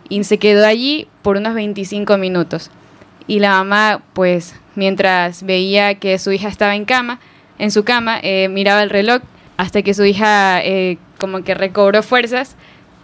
y 0.07 0.23
se 0.23 0.37
quedó 0.37 0.65
allí 0.65 1.07
por 1.21 1.37
unos 1.37 1.53
25 1.53 2.17
minutos. 2.17 2.71
Y 3.27 3.39
la 3.39 3.51
mamá, 3.51 4.01
pues 4.13 4.55
mientras 4.75 5.43
veía 5.43 5.95
que 5.95 6.19
su 6.19 6.31
hija 6.31 6.47
estaba 6.47 6.75
en 6.75 6.85
cama, 6.85 7.19
en 7.59 7.71
su 7.71 7.83
cama, 7.83 8.19
eh, 8.21 8.47
miraba 8.49 8.83
el 8.83 8.89
reloj 8.89 9.21
hasta 9.57 9.81
que 9.81 9.93
su 9.93 10.03
hija 10.03 10.61
eh, 10.63 10.97
como 11.19 11.43
que 11.43 11.53
recobró 11.53 12.03
fuerzas 12.03 12.55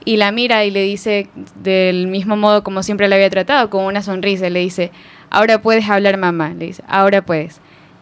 y 0.05 0.17
la 0.17 0.31
mira 0.31 0.65
y 0.65 0.71
le 0.71 0.81
dice 0.83 1.27
del 1.55 2.07
mismo 2.07 2.35
modo 2.35 2.63
como 2.63 2.83
siempre 2.83 3.07
la 3.07 3.15
había 3.15 3.29
tratado, 3.29 3.69
con 3.69 3.85
una 3.85 4.01
sonrisa, 4.01 4.49
le 4.49 4.59
dice, 4.59 4.91
ahora 5.29 5.61
puedes 5.61 5.89
hablar 5.89 6.17
mamá, 6.17 6.53
le 6.53 6.67
dice, 6.67 6.83
ahora 6.87 7.21
puedes. 7.21 7.61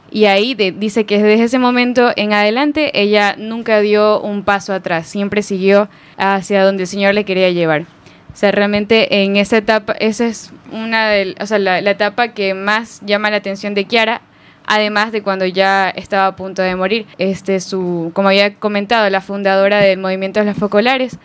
Y 0.09 0.25
ahí 0.25 0.53
dice 0.53 1.05
que 1.05 1.21
desde 1.21 1.43
ese 1.43 1.59
momento 1.59 2.11
en 2.15 2.31
adelante 2.31 3.01
ella 3.01 3.35
nunca 3.37 3.81
dio 3.81 4.21
un 4.21 4.43
paso 4.43 4.73
atrás, 4.73 5.07
siempre 5.07 5.41
siguió 5.41 5.89
hacia 6.17 6.63
donde 6.63 6.83
el 6.83 6.87
Señor 6.87 7.13
le 7.13 7.25
quería 7.25 7.49
llevar. 7.51 7.85
O 8.37 8.39
sea, 8.39 8.51
realmente 8.51 9.23
en 9.23 9.35
esa 9.35 9.57
etapa, 9.57 9.93
esa 9.93 10.27
es 10.27 10.51
una 10.71 11.09
de, 11.09 11.33
o 11.39 11.47
sea, 11.47 11.57
la, 11.57 11.79
etapa 11.79 12.27
que 12.35 12.53
más 12.53 13.01
llama 13.03 13.31
la 13.31 13.37
atención 13.37 13.73
de 13.73 13.85
Kiara, 13.85 14.21
además 14.67 15.11
de 15.11 15.23
cuando 15.23 15.47
ya 15.47 15.89
estaba 15.89 16.27
a 16.27 16.35
punto 16.35 16.61
de 16.61 16.75
morir. 16.75 17.07
Este, 17.17 17.59
su, 17.59 18.11
como 18.13 18.27
había 18.27 18.53
comentado, 18.53 19.09
la 19.09 19.21
fundadora 19.21 19.79
del 19.79 19.97
movimiento 19.97 20.39
de 20.39 20.45
los 20.45 20.55
focolares, 20.55 21.17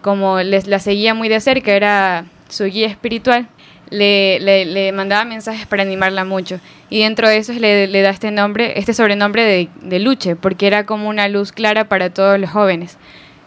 como 0.00 0.40
les, 0.40 0.66
la 0.66 0.78
seguía 0.78 1.12
muy 1.12 1.28
de 1.28 1.40
cerca, 1.40 1.72
era 1.72 2.24
su 2.48 2.64
guía 2.64 2.86
espiritual. 2.86 3.48
le, 3.90 4.40
le, 4.40 4.64
le 4.64 4.92
mandaba 4.92 5.26
mensajes 5.26 5.66
para 5.66 5.82
animarla 5.82 6.24
mucho. 6.24 6.58
Y 6.88 7.02
dentro 7.02 7.28
de 7.28 7.36
eso 7.36 7.52
le, 7.52 7.86
le 7.86 8.00
da 8.00 8.08
este 8.08 8.30
nombre, 8.30 8.78
este 8.78 8.94
sobrenombre 8.94 9.44
de, 9.44 9.68
de 9.82 9.98
Luche, 9.98 10.36
porque 10.36 10.68
era 10.68 10.86
como 10.86 11.10
una 11.10 11.28
luz 11.28 11.52
clara 11.52 11.84
para 11.84 12.08
todos 12.08 12.40
los 12.40 12.48
jóvenes. 12.48 12.96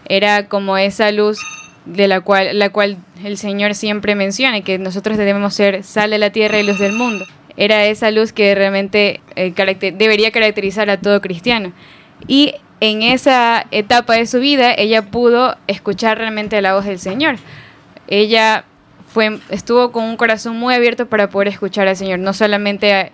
Era 0.05 0.47
como 0.47 0.77
esa 0.77 1.11
luz 1.11 1.39
de 1.93 2.07
la 2.07 2.21
cual, 2.21 2.57
la 2.57 2.69
cual 2.69 2.97
el 3.23 3.37
Señor 3.37 3.75
siempre 3.75 4.15
menciona, 4.15 4.61
que 4.61 4.77
nosotros 4.77 5.17
debemos 5.17 5.53
ser 5.53 5.83
sal 5.83 6.11
de 6.11 6.17
la 6.17 6.31
tierra 6.31 6.59
y 6.59 6.63
luz 6.63 6.79
del 6.79 6.93
mundo. 6.93 7.25
Era 7.57 7.85
esa 7.85 8.11
luz 8.11 8.31
que 8.31 8.55
realmente 8.55 9.21
eh, 9.35 9.53
debería 9.97 10.31
caracterizar 10.31 10.89
a 10.89 10.99
todo 10.99 11.19
cristiano. 11.21 11.73
Y 12.27 12.55
en 12.79 13.01
esa 13.03 13.65
etapa 13.71 14.13
de 14.13 14.25
su 14.25 14.39
vida, 14.39 14.73
ella 14.73 15.03
pudo 15.03 15.57
escuchar 15.67 16.17
realmente 16.17 16.61
la 16.61 16.75
voz 16.75 16.85
del 16.85 16.99
Señor. 16.99 17.35
Ella 18.07 18.63
fue, 19.07 19.39
estuvo 19.49 19.91
con 19.91 20.05
un 20.05 20.17
corazón 20.17 20.57
muy 20.57 20.73
abierto 20.73 21.07
para 21.07 21.29
poder 21.29 21.49
escuchar 21.49 21.87
al 21.87 21.97
Señor, 21.97 22.19
no 22.19 22.33
solamente 22.33 23.11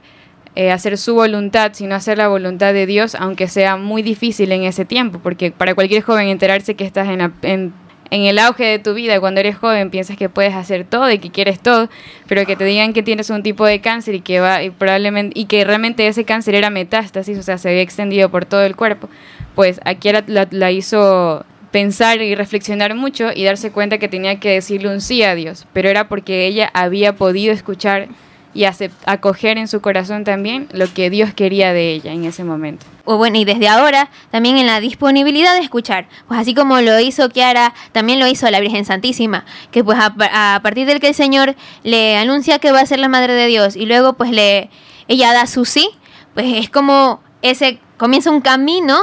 eh, 0.55 0.71
hacer 0.71 0.97
su 0.97 1.15
voluntad, 1.15 1.71
sino 1.73 1.95
hacer 1.95 2.17
la 2.17 2.27
voluntad 2.27 2.73
de 2.73 2.85
Dios, 2.85 3.15
aunque 3.15 3.47
sea 3.47 3.75
muy 3.75 4.03
difícil 4.03 4.51
en 4.51 4.63
ese 4.63 4.85
tiempo, 4.85 5.19
porque 5.21 5.51
para 5.51 5.75
cualquier 5.75 6.01
joven 6.01 6.27
enterarse 6.27 6.75
que 6.75 6.85
estás 6.85 7.07
en, 7.09 7.73
en 8.11 8.23
el 8.23 8.39
auge 8.39 8.63
de 8.65 8.79
tu 8.79 8.93
vida, 8.93 9.19
cuando 9.19 9.39
eres 9.39 9.57
joven, 9.57 9.89
piensas 9.89 10.17
que 10.17 10.29
puedes 10.29 10.53
hacer 10.53 10.85
todo 10.85 11.09
y 11.11 11.19
que 11.19 11.31
quieres 11.31 11.59
todo, 11.59 11.89
pero 12.27 12.45
que 12.45 12.55
te 12.55 12.63
digan 12.63 12.93
que 12.93 13.03
tienes 13.03 13.29
un 13.29 13.43
tipo 13.43 13.65
de 13.65 13.81
cáncer 13.81 14.15
y 14.15 14.21
que 14.21 14.39
va 14.39 14.63
y 14.63 14.69
probablemente 14.69 15.39
y 15.39 15.45
que 15.45 15.63
realmente 15.65 16.07
ese 16.07 16.23
cáncer 16.25 16.55
era 16.55 16.69
metástasis, 16.69 17.37
o 17.37 17.43
sea, 17.43 17.57
se 17.57 17.69
había 17.69 17.81
extendido 17.81 18.29
por 18.29 18.45
todo 18.45 18.63
el 18.63 18.75
cuerpo, 18.75 19.09
pues 19.55 19.79
aquí 19.85 20.11
la, 20.11 20.23
la- 20.27 20.47
la 20.51 20.71
hizo 20.71 21.45
pensar 21.71 22.21
y 22.21 22.35
reflexionar 22.35 22.95
mucho 22.95 23.31
y 23.35 23.43
darse 23.43 23.71
cuenta 23.71 23.97
que 23.97 24.07
tenía 24.07 24.39
que 24.39 24.51
decirle 24.51 24.87
un 24.89 25.01
sí 25.01 25.23
a 25.23 25.35
Dios, 25.35 25.65
pero 25.73 25.89
era 25.89 26.07
porque 26.07 26.45
ella 26.45 26.69
había 26.73 27.15
podido 27.17 27.51
escuchar 27.53 28.07
y 28.55 28.65
acoger 29.05 29.57
en 29.57 29.67
su 29.67 29.81
corazón 29.81 30.23
también 30.23 30.67
lo 30.71 30.91
que 30.91 31.09
Dios 31.09 31.33
quería 31.33 31.73
de 31.73 31.91
ella 31.91 32.13
en 32.13 32.23
ese 32.23 32.45
momento. 32.45 32.85
O 33.03 33.17
bueno, 33.17 33.37
y 33.37 33.45
desde 33.45 33.67
ahora 33.67 34.09
también 34.31 34.57
en 34.57 34.65
la 34.65 34.79
disponibilidad 34.79 35.53
de 35.53 35.59
escuchar. 35.59 36.07
Pues 36.27 36.39
así 36.39 36.55
como 36.55 36.79
lo 36.79 36.99
hizo 36.99 37.29
Kiara, 37.29 37.73
también 37.91 38.19
lo 38.19 38.27
hizo 38.27 38.49
la 38.49 38.61
Virgen 38.61 38.85
Santísima, 38.85 39.45
que 39.71 39.83
pues 39.83 39.99
a 39.99 40.59
partir 40.63 40.87
del 40.87 41.01
que 41.01 41.09
el 41.09 41.13
Señor 41.13 41.55
le 41.83 42.17
anuncia 42.17 42.57
que 42.59 42.71
va 42.71 42.79
a 42.79 42.85
ser 42.85 42.99
la 42.99 43.09
Madre 43.09 43.33
de 43.33 43.45
Dios 43.47 43.75
y 43.75 43.85
luego 43.85 44.13
pues 44.13 44.31
le 44.31 44.69
ella 45.07 45.33
da 45.33 45.45
su 45.45 45.65
sí, 45.65 45.89
pues 46.33 46.47
es 46.55 46.69
como 46.69 47.21
ese 47.41 47.79
comienza 47.97 48.31
un 48.31 48.41
camino 48.41 48.97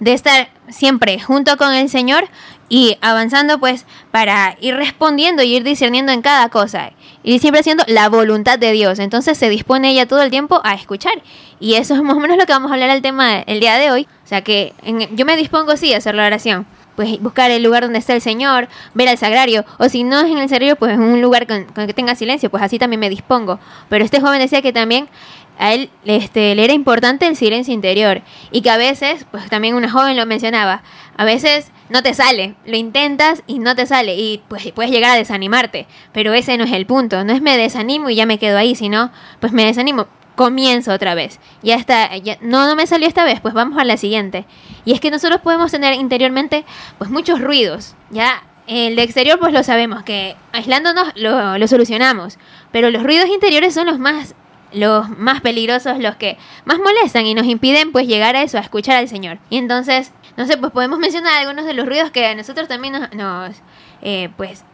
de 0.00 0.12
estar 0.12 0.48
siempre 0.68 1.18
junto 1.20 1.56
con 1.56 1.72
el 1.74 1.88
Señor 1.88 2.28
y 2.68 2.98
avanzando 3.00 3.58
pues 3.58 3.86
para 4.10 4.56
ir 4.60 4.74
respondiendo 4.74 5.42
y 5.42 5.56
ir 5.56 5.64
discerniendo 5.64 6.12
en 6.12 6.22
cada 6.22 6.48
cosa 6.48 6.92
y 7.22 7.38
siempre 7.38 7.60
haciendo 7.60 7.84
la 7.86 8.08
voluntad 8.08 8.58
de 8.58 8.72
Dios. 8.72 8.98
Entonces 8.98 9.38
se 9.38 9.48
dispone 9.48 9.90
ella 9.90 10.06
todo 10.06 10.22
el 10.22 10.30
tiempo 10.30 10.60
a 10.64 10.74
escuchar 10.74 11.22
y 11.60 11.74
eso 11.74 11.94
es 11.94 12.02
más 12.02 12.16
o 12.16 12.20
menos 12.20 12.36
lo 12.36 12.46
que 12.46 12.52
vamos 12.52 12.70
a 12.70 12.74
hablar 12.74 12.90
el 12.90 13.02
tema 13.02 13.40
el 13.40 13.60
día 13.60 13.76
de 13.76 13.90
hoy. 13.90 14.08
O 14.24 14.28
sea 14.28 14.42
que 14.42 14.72
yo 15.12 15.24
me 15.26 15.36
dispongo 15.36 15.76
sí 15.76 15.92
a 15.94 15.98
hacer 15.98 16.14
la 16.14 16.26
oración. 16.26 16.66
Pues 16.96 17.20
buscar 17.20 17.50
el 17.50 17.62
lugar 17.62 17.82
donde 17.82 17.98
está 17.98 18.14
el 18.14 18.22
Señor, 18.22 18.68
ver 18.94 19.10
al 19.10 19.18
sagrario, 19.18 19.66
o 19.76 19.90
si 19.90 20.02
no 20.02 20.20
es 20.20 20.30
en 20.30 20.38
el 20.38 20.48
sagrario, 20.48 20.76
pues 20.76 20.94
en 20.94 21.02
un 21.02 21.20
lugar 21.20 21.46
con, 21.46 21.64
con 21.64 21.86
que 21.86 21.92
tenga 21.92 22.14
silencio, 22.14 22.48
pues 22.48 22.62
así 22.62 22.78
también 22.78 23.00
me 23.00 23.10
dispongo. 23.10 23.60
Pero 23.90 24.02
este 24.02 24.18
joven 24.18 24.38
decía 24.38 24.62
que 24.62 24.72
también 24.72 25.06
a 25.58 25.74
él 25.74 25.90
este, 26.04 26.54
le 26.54 26.64
era 26.64 26.72
importante 26.72 27.26
el 27.26 27.36
silencio 27.36 27.72
interior. 27.72 28.22
Y 28.50 28.62
que 28.62 28.70
a 28.70 28.76
veces, 28.76 29.26
pues 29.30 29.48
también 29.48 29.74
una 29.74 29.90
joven 29.90 30.16
lo 30.16 30.26
mencionaba, 30.26 30.82
a 31.16 31.24
veces 31.24 31.72
no 31.88 32.02
te 32.02 32.14
sale, 32.14 32.56
lo 32.64 32.76
intentas 32.76 33.42
y 33.46 33.58
no 33.58 33.74
te 33.74 33.86
sale 33.86 34.16
y 34.16 34.42
pues 34.48 34.70
puedes 34.72 34.90
llegar 34.90 35.12
a 35.12 35.16
desanimarte, 35.16 35.86
pero 36.12 36.34
ese 36.34 36.56
no 36.58 36.64
es 36.64 36.72
el 36.72 36.86
punto, 36.86 37.24
no 37.24 37.32
es 37.32 37.40
me 37.40 37.56
desanimo 37.56 38.10
y 38.10 38.16
ya 38.16 38.26
me 38.26 38.38
quedo 38.38 38.58
ahí, 38.58 38.74
sino 38.74 39.10
pues 39.40 39.52
me 39.52 39.64
desanimo, 39.64 40.08
comienzo 40.34 40.92
otra 40.92 41.14
vez, 41.14 41.40
ya 41.62 41.76
está, 41.76 42.16
ya, 42.18 42.38
no, 42.40 42.66
no 42.66 42.76
me 42.76 42.86
salió 42.86 43.08
esta 43.08 43.24
vez, 43.24 43.40
pues 43.40 43.54
vamos 43.54 43.78
a 43.78 43.84
la 43.84 43.96
siguiente. 43.96 44.44
Y 44.84 44.92
es 44.92 45.00
que 45.00 45.10
nosotros 45.10 45.40
podemos 45.40 45.70
tener 45.70 45.94
interiormente 45.94 46.64
pues 46.98 47.10
muchos 47.10 47.40
ruidos, 47.40 47.94
ya 48.10 48.42
el 48.66 48.96
de 48.96 49.02
exterior 49.02 49.38
pues 49.38 49.52
lo 49.52 49.62
sabemos, 49.62 50.02
que 50.02 50.36
aislándonos 50.52 51.12
lo, 51.14 51.56
lo 51.56 51.68
solucionamos, 51.68 52.38
pero 52.72 52.90
los 52.90 53.02
ruidos 53.02 53.28
interiores 53.28 53.72
son 53.74 53.86
los 53.86 53.98
más 53.98 54.34
los 54.76 55.08
más 55.10 55.40
peligrosos, 55.40 55.98
los 55.98 56.16
que 56.16 56.36
más 56.64 56.78
molestan 56.78 57.26
y 57.26 57.34
nos 57.34 57.46
impiden 57.46 57.92
pues 57.92 58.06
llegar 58.06 58.36
a 58.36 58.42
eso, 58.42 58.58
a 58.58 58.60
escuchar 58.60 58.96
al 58.96 59.08
Señor. 59.08 59.38
Y 59.50 59.56
entonces, 59.58 60.12
no 60.36 60.46
sé, 60.46 60.56
pues 60.58 60.70
podemos 60.72 60.98
mencionar 60.98 61.32
algunos 61.40 61.64
de 61.64 61.72
los 61.74 61.86
ruidos 61.86 62.10
que 62.10 62.26
a 62.26 62.34
nosotros 62.34 62.68
también 62.68 62.92
nos, 62.94 63.12
nos, 63.14 63.56
eh, 64.02 64.28
pues, 64.36 64.64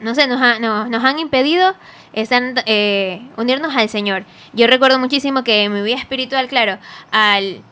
no 0.00 0.14
sé, 0.14 0.26
nos, 0.26 0.40
ha- 0.42 0.58
nos, 0.58 0.90
nos 0.90 1.04
han 1.04 1.18
impedido 1.18 1.74
estar, 2.12 2.42
eh, 2.66 3.22
unirnos 3.36 3.74
al 3.76 3.88
Señor. 3.88 4.24
Yo 4.52 4.66
recuerdo 4.66 4.98
muchísimo 4.98 5.44
que 5.44 5.62
en 5.64 5.72
mi 5.72 5.80
vida 5.82 5.96
espiritual, 5.96 6.48
claro, 6.48 6.78
al 7.12 7.62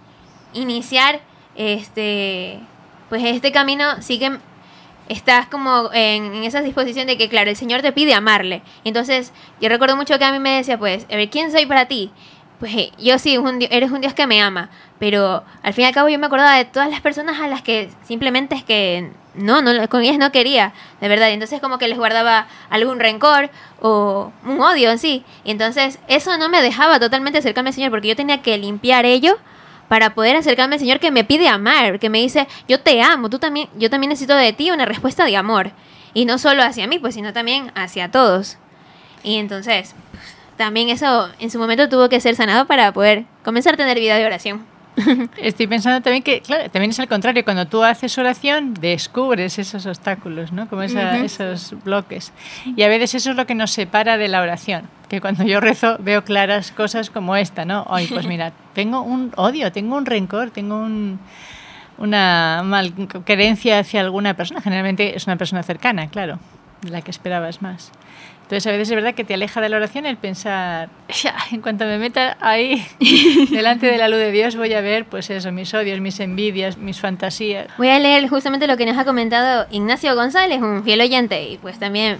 iniciar 0.54 1.20
este, 1.56 2.61
pues 3.09 3.23
este 3.25 3.52
camino 3.52 4.00
sí 4.00 4.18
que 4.18 4.38
estás 5.10 5.46
como 5.46 5.90
en, 5.92 6.44
esa 6.44 6.62
disposición 6.62 7.08
de 7.08 7.18
que, 7.18 7.28
claro, 7.28 7.50
el 7.50 7.56
Señor 7.56 7.82
te 7.82 7.92
pide 7.92 8.14
amarle. 8.14 8.62
Entonces, 8.84 9.32
yo 9.60 9.68
recuerdo 9.68 9.96
mucho 9.96 10.18
que 10.18 10.24
a 10.24 10.32
mí 10.32 10.38
me 10.38 10.56
decía, 10.56 10.78
pues, 10.78 11.04
a 11.10 11.16
ver, 11.16 11.28
¿quién 11.28 11.50
soy 11.50 11.66
para 11.66 11.86
ti? 11.86 12.12
Pues 12.60 12.74
eh, 12.76 12.92
yo 12.98 13.18
sí, 13.18 13.36
un 13.36 13.66
eres 13.70 13.90
un 13.90 14.02
Dios 14.02 14.14
que 14.14 14.26
me 14.26 14.40
ama, 14.40 14.70
pero 14.98 15.42
al 15.62 15.72
fin 15.72 15.84
y 15.84 15.86
al 15.88 15.94
cabo 15.94 16.10
yo 16.10 16.18
me 16.18 16.26
acordaba 16.26 16.56
de 16.56 16.66
todas 16.66 16.90
las 16.90 17.00
personas 17.00 17.40
a 17.40 17.48
las 17.48 17.62
que 17.62 17.90
simplemente 18.02 18.54
es 18.54 18.62
que 18.62 19.10
no, 19.34 19.62
no 19.62 19.88
con 19.88 20.02
ellas 20.02 20.18
no 20.18 20.30
quería, 20.30 20.74
de 21.00 21.08
verdad. 21.08 21.30
Entonces 21.30 21.60
como 21.60 21.78
que 21.78 21.88
les 21.88 21.96
guardaba 21.96 22.46
algún 22.68 23.00
rencor 23.00 23.50
o 23.80 24.30
un 24.44 24.60
odio 24.60 24.90
en 24.90 24.98
sí. 24.98 25.24
Y 25.42 25.52
entonces 25.52 25.98
eso 26.06 26.36
no 26.36 26.50
me 26.50 26.60
dejaba 26.60 27.00
totalmente 27.00 27.38
acercarme 27.38 27.70
al 27.70 27.74
Señor 27.74 27.90
porque 27.90 28.08
yo 28.08 28.16
tenía 28.16 28.42
que 28.42 28.58
limpiar 28.58 29.06
ello 29.06 29.38
para 29.90 30.14
poder 30.14 30.37
acercarme 30.37 30.76
al 30.76 30.80
Señor 30.80 31.00
que 31.00 31.11
me 31.11 31.25
pide 31.25 31.49
amar, 31.49 31.99
que 31.99 32.09
me 32.09 32.20
dice, 32.20 32.47
yo 32.68 32.78
te 32.78 33.02
amo, 33.02 33.28
tú 33.28 33.40
también, 33.40 33.68
yo 33.76 33.90
también 33.90 34.11
necesito 34.11 34.37
de 34.37 34.52
ti 34.52 34.70
una 34.70 34.87
respuesta 34.87 35.25
de 35.25 35.37
amor. 35.37 35.73
Y 36.14 36.26
no 36.26 36.38
solo 36.38 36.62
hacia 36.62 36.87
mí, 36.87 37.00
pues, 37.00 37.16
sino 37.16 37.32
también 37.32 37.73
hacia 37.75 38.09
todos. 38.09 38.56
Y 39.25 39.38
entonces, 39.38 39.97
también 40.56 40.90
eso 40.90 41.28
en 41.40 41.50
su 41.50 41.59
momento 41.59 41.88
tuvo 41.88 42.09
que 42.09 42.20
ser 42.20 42.37
sanado 42.37 42.68
para 42.68 42.92
poder 42.92 43.25
comenzar 43.42 43.75
a 43.75 43.78
tener 43.78 43.99
vida 43.99 44.16
de 44.16 44.26
oración. 44.26 44.64
Estoy 45.37 45.66
pensando 45.66 46.00
también 46.02 46.23
que, 46.23 46.40
claro, 46.40 46.71
también 46.71 46.90
es 46.90 47.00
al 47.00 47.09
contrario, 47.09 47.45
cuando 47.45 47.66
tú 47.66 47.83
haces 47.83 48.16
oración 48.19 48.75
descubres 48.75 49.59
esos 49.59 49.87
obstáculos, 49.87 50.52
¿no? 50.52 50.69
Como 50.69 50.83
esa- 50.83 51.16
Ujú. 51.16 51.25
esos 51.25 51.75
bloques. 51.85 52.33
Y 52.76 52.83
a 52.83 52.88
veces 52.88 53.14
eso 53.14 53.30
es 53.30 53.37
lo 53.37 53.47
que 53.47 53.54
nos 53.54 53.71
separa 53.71 54.16
de 54.19 54.28
la 54.28 54.40
oración, 54.40 54.83
que 55.09 55.21
cuando 55.21 55.45
yo 55.45 55.61
rezo 55.61 55.97
veo 56.00 56.25
claras 56.25 56.73
cosas 56.73 57.11
como 57.11 57.37
esta, 57.37 57.64
¿no? 57.64 57.87
Ay, 57.90 58.07
pues 58.09 58.26
mira, 58.26 58.52
tengo 58.75 59.02
un 59.02 59.33
odio, 59.37 59.73
tengo 59.73 59.97
un 59.97 60.07
rencor, 60.07 60.50
tengo 60.50 60.76
un, 60.76 61.19
una 61.99 62.62
malquerencia 62.64 63.78
hacia 63.80 64.00
alguna 64.00 64.35
persona, 64.35 64.61
generalmente 64.61 65.16
es 65.16 65.26
una 65.26 65.37
persona 65.37 65.62
cercana, 65.62 66.09
claro, 66.09 66.38
de 66.83 66.90
la 66.90 67.02
que 67.02 67.11
esperabas 67.11 67.61
más. 67.62 67.92
Entonces 68.50 68.66
a 68.66 68.73
veces 68.73 68.88
es 68.90 68.97
verdad 68.97 69.14
que 69.14 69.23
te 69.23 69.35
aleja 69.35 69.61
de 69.61 69.69
la 69.69 69.76
oración 69.76 70.07
el 70.07 70.16
pensar, 70.16 70.88
"Ya, 71.23 71.37
en 71.52 71.61
cuanto 71.61 71.85
me 71.85 71.99
meta 71.99 72.37
ahí 72.40 72.85
delante 73.52 73.87
de 73.87 73.97
la 73.97 74.09
luz 74.09 74.19
de 74.19 74.33
Dios 74.33 74.57
voy 74.57 74.75
a 74.75 74.80
ver 74.80 75.04
pues 75.04 75.30
eso, 75.30 75.52
mis 75.52 75.73
odios, 75.73 76.00
mis 76.00 76.19
envidias, 76.19 76.76
mis 76.76 76.99
fantasías. 76.99 77.69
Voy 77.78 77.90
a 77.90 78.00
leer 78.00 78.28
justamente 78.28 78.66
lo 78.66 78.76
que 78.76 78.87
nos 78.87 78.99
ha 78.99 79.04
comentado 79.04 79.69
Ignacio 79.71 80.16
González, 80.16 80.61
un 80.61 80.83
fiel 80.83 81.00
oyente, 81.00 81.49
y 81.49 81.59
pues 81.59 81.78
también 81.78 82.19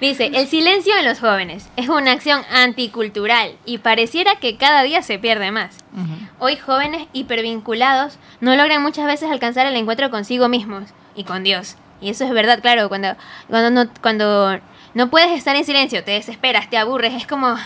dice, 0.00 0.32
el 0.34 0.48
silencio 0.48 0.92
en 0.98 1.04
los 1.04 1.20
jóvenes 1.20 1.70
es 1.76 1.88
una 1.88 2.10
acción 2.10 2.42
anticultural 2.50 3.52
y 3.64 3.78
pareciera 3.78 4.40
que 4.40 4.56
cada 4.56 4.82
día 4.82 5.02
se 5.02 5.20
pierde 5.20 5.52
más. 5.52 5.76
Ujú. 5.92 6.46
Hoy 6.46 6.56
jóvenes 6.56 7.06
hipervinculados 7.12 8.18
no 8.40 8.56
logran 8.56 8.82
muchas 8.82 9.06
veces 9.06 9.30
alcanzar 9.30 9.66
el 9.68 9.76
encuentro 9.76 10.10
consigo 10.10 10.48
mismos 10.48 10.90
y 11.14 11.22
con 11.22 11.44
Dios. 11.44 11.76
Y 12.00 12.10
eso 12.10 12.24
es 12.24 12.32
verdad, 12.32 12.60
claro, 12.60 12.88
cuando, 12.88 13.14
cuando, 13.48 13.70
no, 13.70 13.90
cuando 14.00 14.58
no 14.94 15.10
puedes 15.10 15.30
estar 15.30 15.56
en 15.56 15.64
silencio, 15.64 16.04
te 16.04 16.12
desesperas, 16.12 16.70
te 16.70 16.78
aburres, 16.78 17.14
es 17.14 17.26
como, 17.26 17.56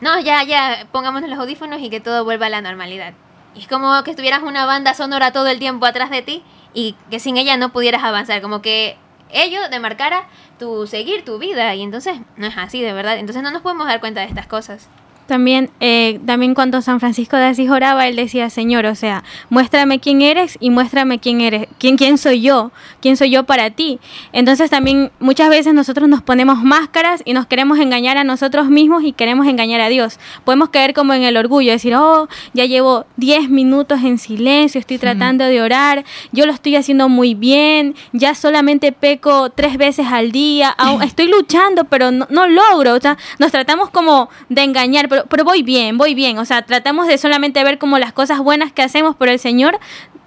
no, 0.00 0.20
ya, 0.20 0.42
ya, 0.44 0.86
pongámonos 0.92 1.28
los 1.28 1.38
audífonos 1.38 1.80
y 1.80 1.90
que 1.90 2.00
todo 2.00 2.24
vuelva 2.24 2.46
a 2.46 2.50
la 2.50 2.60
normalidad. 2.60 3.14
Es 3.56 3.68
como 3.68 4.02
que 4.02 4.10
estuvieras 4.10 4.42
una 4.42 4.64
banda 4.64 4.94
sonora 4.94 5.32
todo 5.32 5.48
el 5.48 5.58
tiempo 5.58 5.86
atrás 5.86 6.10
de 6.10 6.22
ti 6.22 6.42
y 6.72 6.96
que 7.10 7.20
sin 7.20 7.36
ella 7.36 7.56
no 7.56 7.70
pudieras 7.72 8.02
avanzar, 8.02 8.40
como 8.40 8.62
que 8.62 8.96
ello 9.30 9.68
demarcara 9.70 10.28
tu 10.58 10.86
seguir 10.86 11.24
tu 11.24 11.38
vida 11.38 11.74
y 11.74 11.82
entonces 11.82 12.18
no 12.36 12.46
es 12.46 12.56
así, 12.56 12.80
de 12.80 12.92
verdad. 12.92 13.18
Entonces 13.18 13.42
no 13.42 13.50
nos 13.50 13.62
podemos 13.62 13.86
dar 13.86 14.00
cuenta 14.00 14.20
de 14.20 14.26
estas 14.26 14.46
cosas. 14.46 14.88
También, 15.32 15.70
eh, 15.80 16.20
también 16.26 16.52
cuando 16.52 16.82
San 16.82 17.00
Francisco 17.00 17.38
de 17.38 17.46
Asís 17.46 17.70
oraba, 17.70 18.06
él 18.06 18.16
decía, 18.16 18.50
Señor, 18.50 18.84
o 18.84 18.94
sea, 18.94 19.24
muéstrame 19.48 19.98
quién 19.98 20.20
eres 20.20 20.58
y 20.60 20.68
muéstrame 20.68 21.20
quién 21.20 21.40
eres, 21.40 21.68
quién, 21.78 21.96
quién 21.96 22.18
soy 22.18 22.42
yo, 22.42 22.70
quién 23.00 23.16
soy 23.16 23.30
yo 23.30 23.44
para 23.44 23.70
ti. 23.70 23.98
Entonces 24.34 24.68
también 24.68 25.10
muchas 25.20 25.48
veces 25.48 25.72
nosotros 25.72 26.06
nos 26.06 26.20
ponemos 26.20 26.62
máscaras 26.62 27.22
y 27.24 27.32
nos 27.32 27.46
queremos 27.46 27.78
engañar 27.78 28.18
a 28.18 28.24
nosotros 28.24 28.68
mismos 28.68 29.04
y 29.04 29.12
queremos 29.12 29.46
engañar 29.46 29.80
a 29.80 29.88
Dios. 29.88 30.20
Podemos 30.44 30.68
caer 30.68 30.92
como 30.92 31.14
en 31.14 31.22
el 31.22 31.38
orgullo, 31.38 31.72
decir, 31.72 31.94
oh, 31.94 32.28
ya 32.52 32.66
llevo 32.66 33.06
10 33.16 33.48
minutos 33.48 34.02
en 34.04 34.18
silencio, 34.18 34.78
estoy 34.78 34.98
tratando 34.98 35.46
de 35.46 35.62
orar, 35.62 36.04
yo 36.32 36.44
lo 36.44 36.52
estoy 36.52 36.76
haciendo 36.76 37.08
muy 37.08 37.34
bien, 37.34 37.94
ya 38.12 38.34
solamente 38.34 38.92
peco 38.92 39.48
tres 39.48 39.78
veces 39.78 40.08
al 40.10 40.30
día, 40.30 40.68
aún 40.68 41.02
estoy 41.02 41.28
luchando, 41.28 41.84
pero 41.84 42.10
no, 42.10 42.26
no 42.28 42.46
logro. 42.48 42.96
O 42.96 43.00
sea, 43.00 43.16
nos 43.38 43.50
tratamos 43.50 43.88
como 43.88 44.28
de 44.50 44.62
engañar, 44.62 45.08
pero, 45.08 45.21
pero 45.28 45.44
voy 45.44 45.62
bien, 45.62 45.98
voy 45.98 46.14
bien. 46.14 46.38
O 46.38 46.44
sea, 46.44 46.62
tratamos 46.62 47.06
de 47.06 47.18
solamente 47.18 47.62
ver 47.64 47.78
como 47.78 47.98
las 47.98 48.12
cosas 48.12 48.40
buenas 48.40 48.72
que 48.72 48.82
hacemos 48.82 49.16
por 49.16 49.28
el 49.28 49.38
Señor 49.38 49.78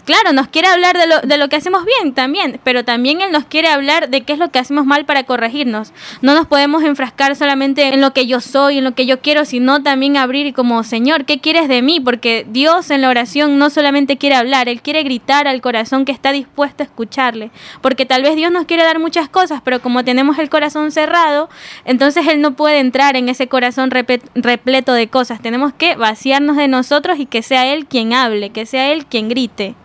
claro, 0.06 0.32
nos 0.32 0.48
quiere 0.48 0.68
hablar 0.68 0.98
de 0.98 1.08
lo, 1.08 1.20
de 1.22 1.38
lo 1.38 1.50
que 1.50 1.58
hacemos 1.58 1.84
bien 1.86 2.14
también, 2.14 2.60
pero 2.64 2.86
también 2.86 3.22
Él 3.22 3.32
nos 3.32 3.46
quiere 3.46 3.68
hablar 3.68 4.10
de 4.10 4.22
qué 4.22 4.34
es 4.34 4.40
lo 4.40 4.50
que 4.50 4.60
hacemos 4.60 4.86
mal 4.86 5.06
para 5.06 5.24
corregirnos. 5.24 5.92
No 6.22 6.34
nos 6.34 6.48
podemos 6.48 6.84
enfrascar 6.84 7.36
solamente 7.36 7.88
en 7.88 8.02
lo 8.02 8.14
que 8.14 8.28
yo 8.28 8.40
soy, 8.40 8.78
en 8.78 8.84
lo 8.84 8.94
que 8.94 9.06
yo 9.06 9.20
quiero, 9.20 9.46
sino 9.46 9.84
también 9.84 10.18
abrir 10.18 10.54
como, 10.54 10.84
Señor, 10.84 11.26
¿qué 11.26 11.40
quieres 11.40 11.68
de 11.68 11.82
mí? 11.82 12.00
Porque 12.00 12.46
Dios 12.50 12.90
en 12.92 13.02
la 13.02 13.10
oración 13.10 13.58
no 13.58 13.70
solamente 13.70 14.18
quiere 14.18 14.36
hablar, 14.36 14.70
Él 14.70 14.82
quiere 14.82 15.04
gritar 15.04 15.48
al 15.48 15.62
corazón 15.62 16.06
que 16.06 16.12
está 16.12 16.32
dispuesto 16.32 16.84
a 16.84 16.86
escucharle. 16.86 17.52
Porque 17.82 18.06
tal 18.06 18.22
vez 18.22 18.36
Dios 18.36 18.52
nos 18.52 18.66
quiere 18.66 18.84
dar 18.84 19.00
muchas 19.00 19.30
cosas, 19.30 19.62
pero 19.64 19.82
como 19.82 20.04
tenemos 20.04 20.38
el 20.38 20.50
corazón 20.50 20.92
cerrado, 20.92 21.50
entonces 21.86 22.28
Él 22.28 22.42
no 22.42 22.56
puede 22.56 22.80
entrar 22.80 23.16
en 23.16 23.30
ese 23.30 23.48
corazón 23.48 23.92
repleto 23.92 24.94
de 24.94 25.08
cosas. 25.08 25.42
Tenemos 25.42 25.74
que 25.74 25.96
vaciarnos 25.96 26.58
de 26.58 26.68
nosotros 26.68 27.20
y 27.20 27.26
que 27.26 27.42
sea 27.42 27.74
Él 27.74 27.86
quien 27.86 28.14
hable, 28.14 28.52
que 28.52 28.66
sea 28.66 28.92
Él 28.92 29.06
quien 29.06 29.30
grite. 29.30 29.76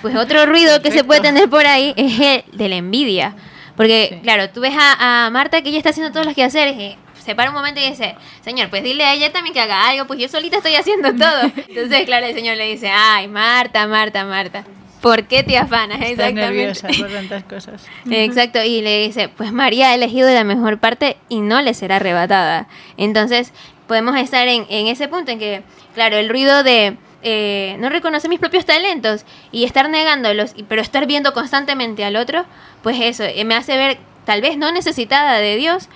Pues 0.00 0.16
otro 0.16 0.46
ruido 0.46 0.80
que 0.82 0.90
se 0.90 1.04
puede 1.04 1.20
tener 1.20 1.48
por 1.48 1.66
ahí 1.66 1.92
es 1.96 2.20
el 2.20 2.44
de 2.52 2.68
la 2.68 2.76
envidia. 2.76 3.34
Porque, 3.76 4.20
claro, 4.22 4.50
tú 4.50 4.60
ves 4.60 4.74
a, 4.76 5.30
Marta 5.32 5.62
que 5.62 5.70
ella 5.70 5.78
está 5.78 5.90
haciendo 5.90 6.12
todos 6.12 6.26
los 6.26 6.34
quehaceres 6.34 6.76
y 6.76 6.96
se 7.18 7.34
para 7.34 7.50
un 7.50 7.56
momento 7.56 7.80
y 7.80 7.88
dice, 7.88 8.14
Señor, 8.42 8.70
pues 8.70 8.82
dile 8.82 9.04
a 9.04 9.14
ella 9.14 9.32
también 9.32 9.54
que 9.54 9.60
haga 9.60 9.88
algo, 9.88 10.06
pues 10.06 10.18
yo 10.18 10.28
solita 10.28 10.58
estoy 10.58 10.74
haciendo 10.74 11.14
todo. 11.16 11.50
Entonces, 11.68 12.04
claro, 12.04 12.26
el 12.26 12.34
Señor 12.34 12.56
le 12.56 12.70
dice, 12.70 12.90
ay, 12.92 13.28
Marta, 13.28 13.86
Marta, 13.86 14.24
Marta. 14.24 14.64
¿Por 15.00 15.24
qué 15.24 15.42
te 15.42 15.56
afanas? 15.56 15.98
Estás 16.02 16.34
nerviosa 16.34 16.88
por 16.88 17.08
tantas 17.12 17.44
cosas. 17.44 17.86
Exacto, 18.10 18.62
y 18.62 18.82
le 18.82 19.02
dice, 19.06 19.30
pues 19.30 19.50
María 19.50 19.88
ha 19.88 19.94
elegido 19.94 20.28
la 20.28 20.44
mejor 20.44 20.78
parte 20.78 21.16
y 21.30 21.40
no 21.40 21.62
le 21.62 21.72
será 21.72 21.96
arrebatada. 21.96 22.68
Entonces, 22.98 23.52
podemos 23.86 24.16
estar 24.18 24.46
en, 24.46 24.66
en 24.68 24.88
ese 24.88 25.08
punto 25.08 25.30
en 25.30 25.38
que, 25.38 25.62
claro, 25.94 26.18
el 26.18 26.28
ruido 26.28 26.62
de 26.62 26.98
eh, 27.22 27.76
no 27.78 27.88
reconocer 27.88 28.30
mis 28.30 28.40
propios 28.40 28.64
talentos 28.64 29.24
y 29.52 29.64
estar 29.64 29.88
negándolos, 29.88 30.54
pero 30.68 30.82
estar 30.82 31.06
viendo 31.06 31.32
constantemente 31.32 32.04
al 32.04 32.16
otro, 32.16 32.44
pues 32.82 32.98
eso 33.00 33.24
eh, 33.24 33.44
me 33.44 33.54
hace 33.54 33.76
ver 33.76 33.98
tal 34.24 34.40
vez 34.40 34.56
no 34.56 34.72
necesitada 34.72 35.38
de 35.38 35.56
Dios 35.56 35.88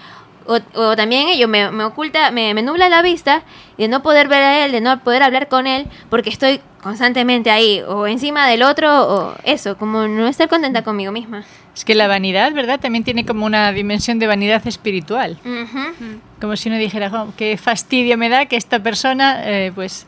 o, 0.47 0.97
también 0.97 1.29
ello 1.29 1.49
me, 1.49 1.67
oculta, 1.85 2.31
me, 2.31 2.55
nubla 2.55 2.89
la 2.89 3.03
vista 3.03 3.43
de 3.79 3.89
no 3.89 4.03
poder 4.03 4.29
ver 4.29 4.43
a 4.43 4.65
él, 4.65 4.73
de 4.73 4.81
no 4.81 5.03
poder 5.03 5.23
hablar 5.23 5.49
con 5.49 5.67
él, 5.67 5.87
porque 6.11 6.31
estoy 6.31 6.61
constantemente 6.83 7.51
ahí, 7.51 7.81
o 7.81 8.07
encima 8.07 8.47
del 8.47 8.63
otro, 8.63 9.09
o 9.09 9.35
eso, 9.45 9.79
como 9.79 10.07
no 10.07 10.27
estar 10.27 10.49
contenta 10.49 10.83
conmigo 10.83 11.13
misma. 11.13 11.45
Es 11.75 11.85
que 11.85 11.95
la 11.95 12.09
vanidad, 12.09 12.53
¿verdad? 12.53 12.79
También 12.79 13.05
tiene 13.05 13.25
como 13.25 13.47
una 13.47 13.73
dimensión 13.73 14.19
de 14.19 14.27
vanidad 14.27 14.67
espiritual. 14.67 15.39
Como 16.41 16.57
si 16.57 16.69
uno 16.69 16.79
dijera, 16.79 17.11
oh, 17.13 17.33
qué 17.37 17.57
fastidio 17.57 18.19
me 18.19 18.29
da 18.29 18.47
que 18.47 18.57
esta 18.57 18.81
persona, 18.81 19.41
eh, 19.45 19.73
pues 19.75 20.07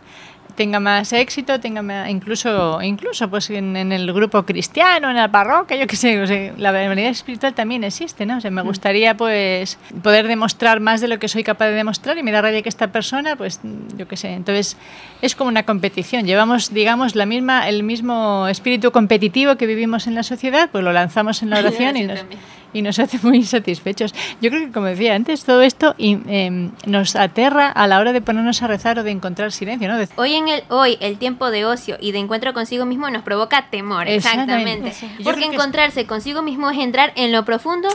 tenga 0.56 0.80
más 0.80 1.12
éxito, 1.12 1.60
tenga 1.60 2.10
incluso, 2.10 2.82
incluso 2.82 3.28
pues 3.28 3.50
en, 3.50 3.76
el 3.76 4.12
grupo 4.12 4.44
cristiano, 4.44 5.10
en 5.10 5.16
la 5.16 5.30
parroquia, 5.30 5.76
yo 5.76 5.86
qué 5.86 5.96
sé, 5.96 6.52
la 6.56 6.72
vanidad 6.72 7.10
espiritual 7.10 7.54
también 7.54 7.84
existe, 7.84 8.26
¿no? 8.26 8.38
O 8.38 8.40
sea, 8.40 8.50
me 8.50 8.62
mm. 8.62 8.66
gustaría 8.66 9.16
pues 9.16 9.78
poder 10.02 10.26
demostrar 10.26 10.80
más 10.80 11.00
de 11.00 11.08
lo 11.08 11.18
que 11.18 11.28
soy 11.28 11.44
capaz 11.44 11.66
de 11.66 11.74
demostrar 11.74 12.18
y 12.18 12.22
me 12.22 12.32
da 12.32 12.42
rabia 12.42 12.62
que 12.62 12.68
esta 12.68 12.88
persona, 12.88 13.36
pues 13.36 13.60
yo 13.96 14.08
qué 14.08 14.16
sé, 14.16 14.32
entonces 14.32 14.76
es 15.22 15.36
como 15.36 15.48
una 15.48 15.64
competición, 15.64 16.26
llevamos 16.26 16.72
digamos 16.72 17.14
la 17.14 17.26
misma, 17.26 17.68
el 17.68 17.82
mismo 17.82 18.48
espíritu 18.48 18.90
competitivo 18.90 19.56
que 19.56 19.66
vivimos 19.66 20.06
en 20.06 20.14
la 20.14 20.22
sociedad, 20.22 20.70
pues 20.72 20.82
lo 20.82 20.92
lanzamos 20.92 21.42
en 21.42 21.50
la 21.50 21.58
oración 21.60 21.96
y 21.96 22.04
nos 22.04 22.24
y 22.72 22.82
nos 22.82 22.98
hace 22.98 23.18
muy 23.22 23.42
satisfechos. 23.42 24.14
Yo 24.40 24.50
creo 24.50 24.66
que, 24.66 24.72
como 24.72 24.86
decía 24.86 25.14
antes, 25.14 25.44
todo 25.44 25.62
esto 25.62 25.94
em, 25.98 26.70
nos 26.86 27.16
aterra 27.16 27.68
a 27.68 27.86
la 27.86 27.98
hora 27.98 28.12
de 28.12 28.20
ponernos 28.20 28.62
a 28.62 28.66
rezar 28.66 28.98
o 28.98 29.04
de 29.04 29.10
encontrar 29.10 29.52
silencio. 29.52 29.88
¿no? 29.88 30.02
Hoy, 30.16 30.34
en 30.34 30.48
el, 30.48 30.64
hoy 30.68 30.98
el 31.00 31.18
tiempo 31.18 31.50
de 31.50 31.64
ocio 31.64 31.96
y 32.00 32.12
de 32.12 32.18
encuentro 32.18 32.52
consigo 32.54 32.84
mismo 32.84 33.08
nos 33.10 33.22
provoca 33.22 33.70
temor, 33.70 34.08
exactamente. 34.08 34.92
Porque 35.24 35.44
encontrarse 35.44 36.06
consigo 36.06 36.42
mismo 36.42 36.70
es 36.70 36.78
entrar 36.78 37.12
en 37.16 37.32
lo 37.32 37.44
profundo 37.44 37.88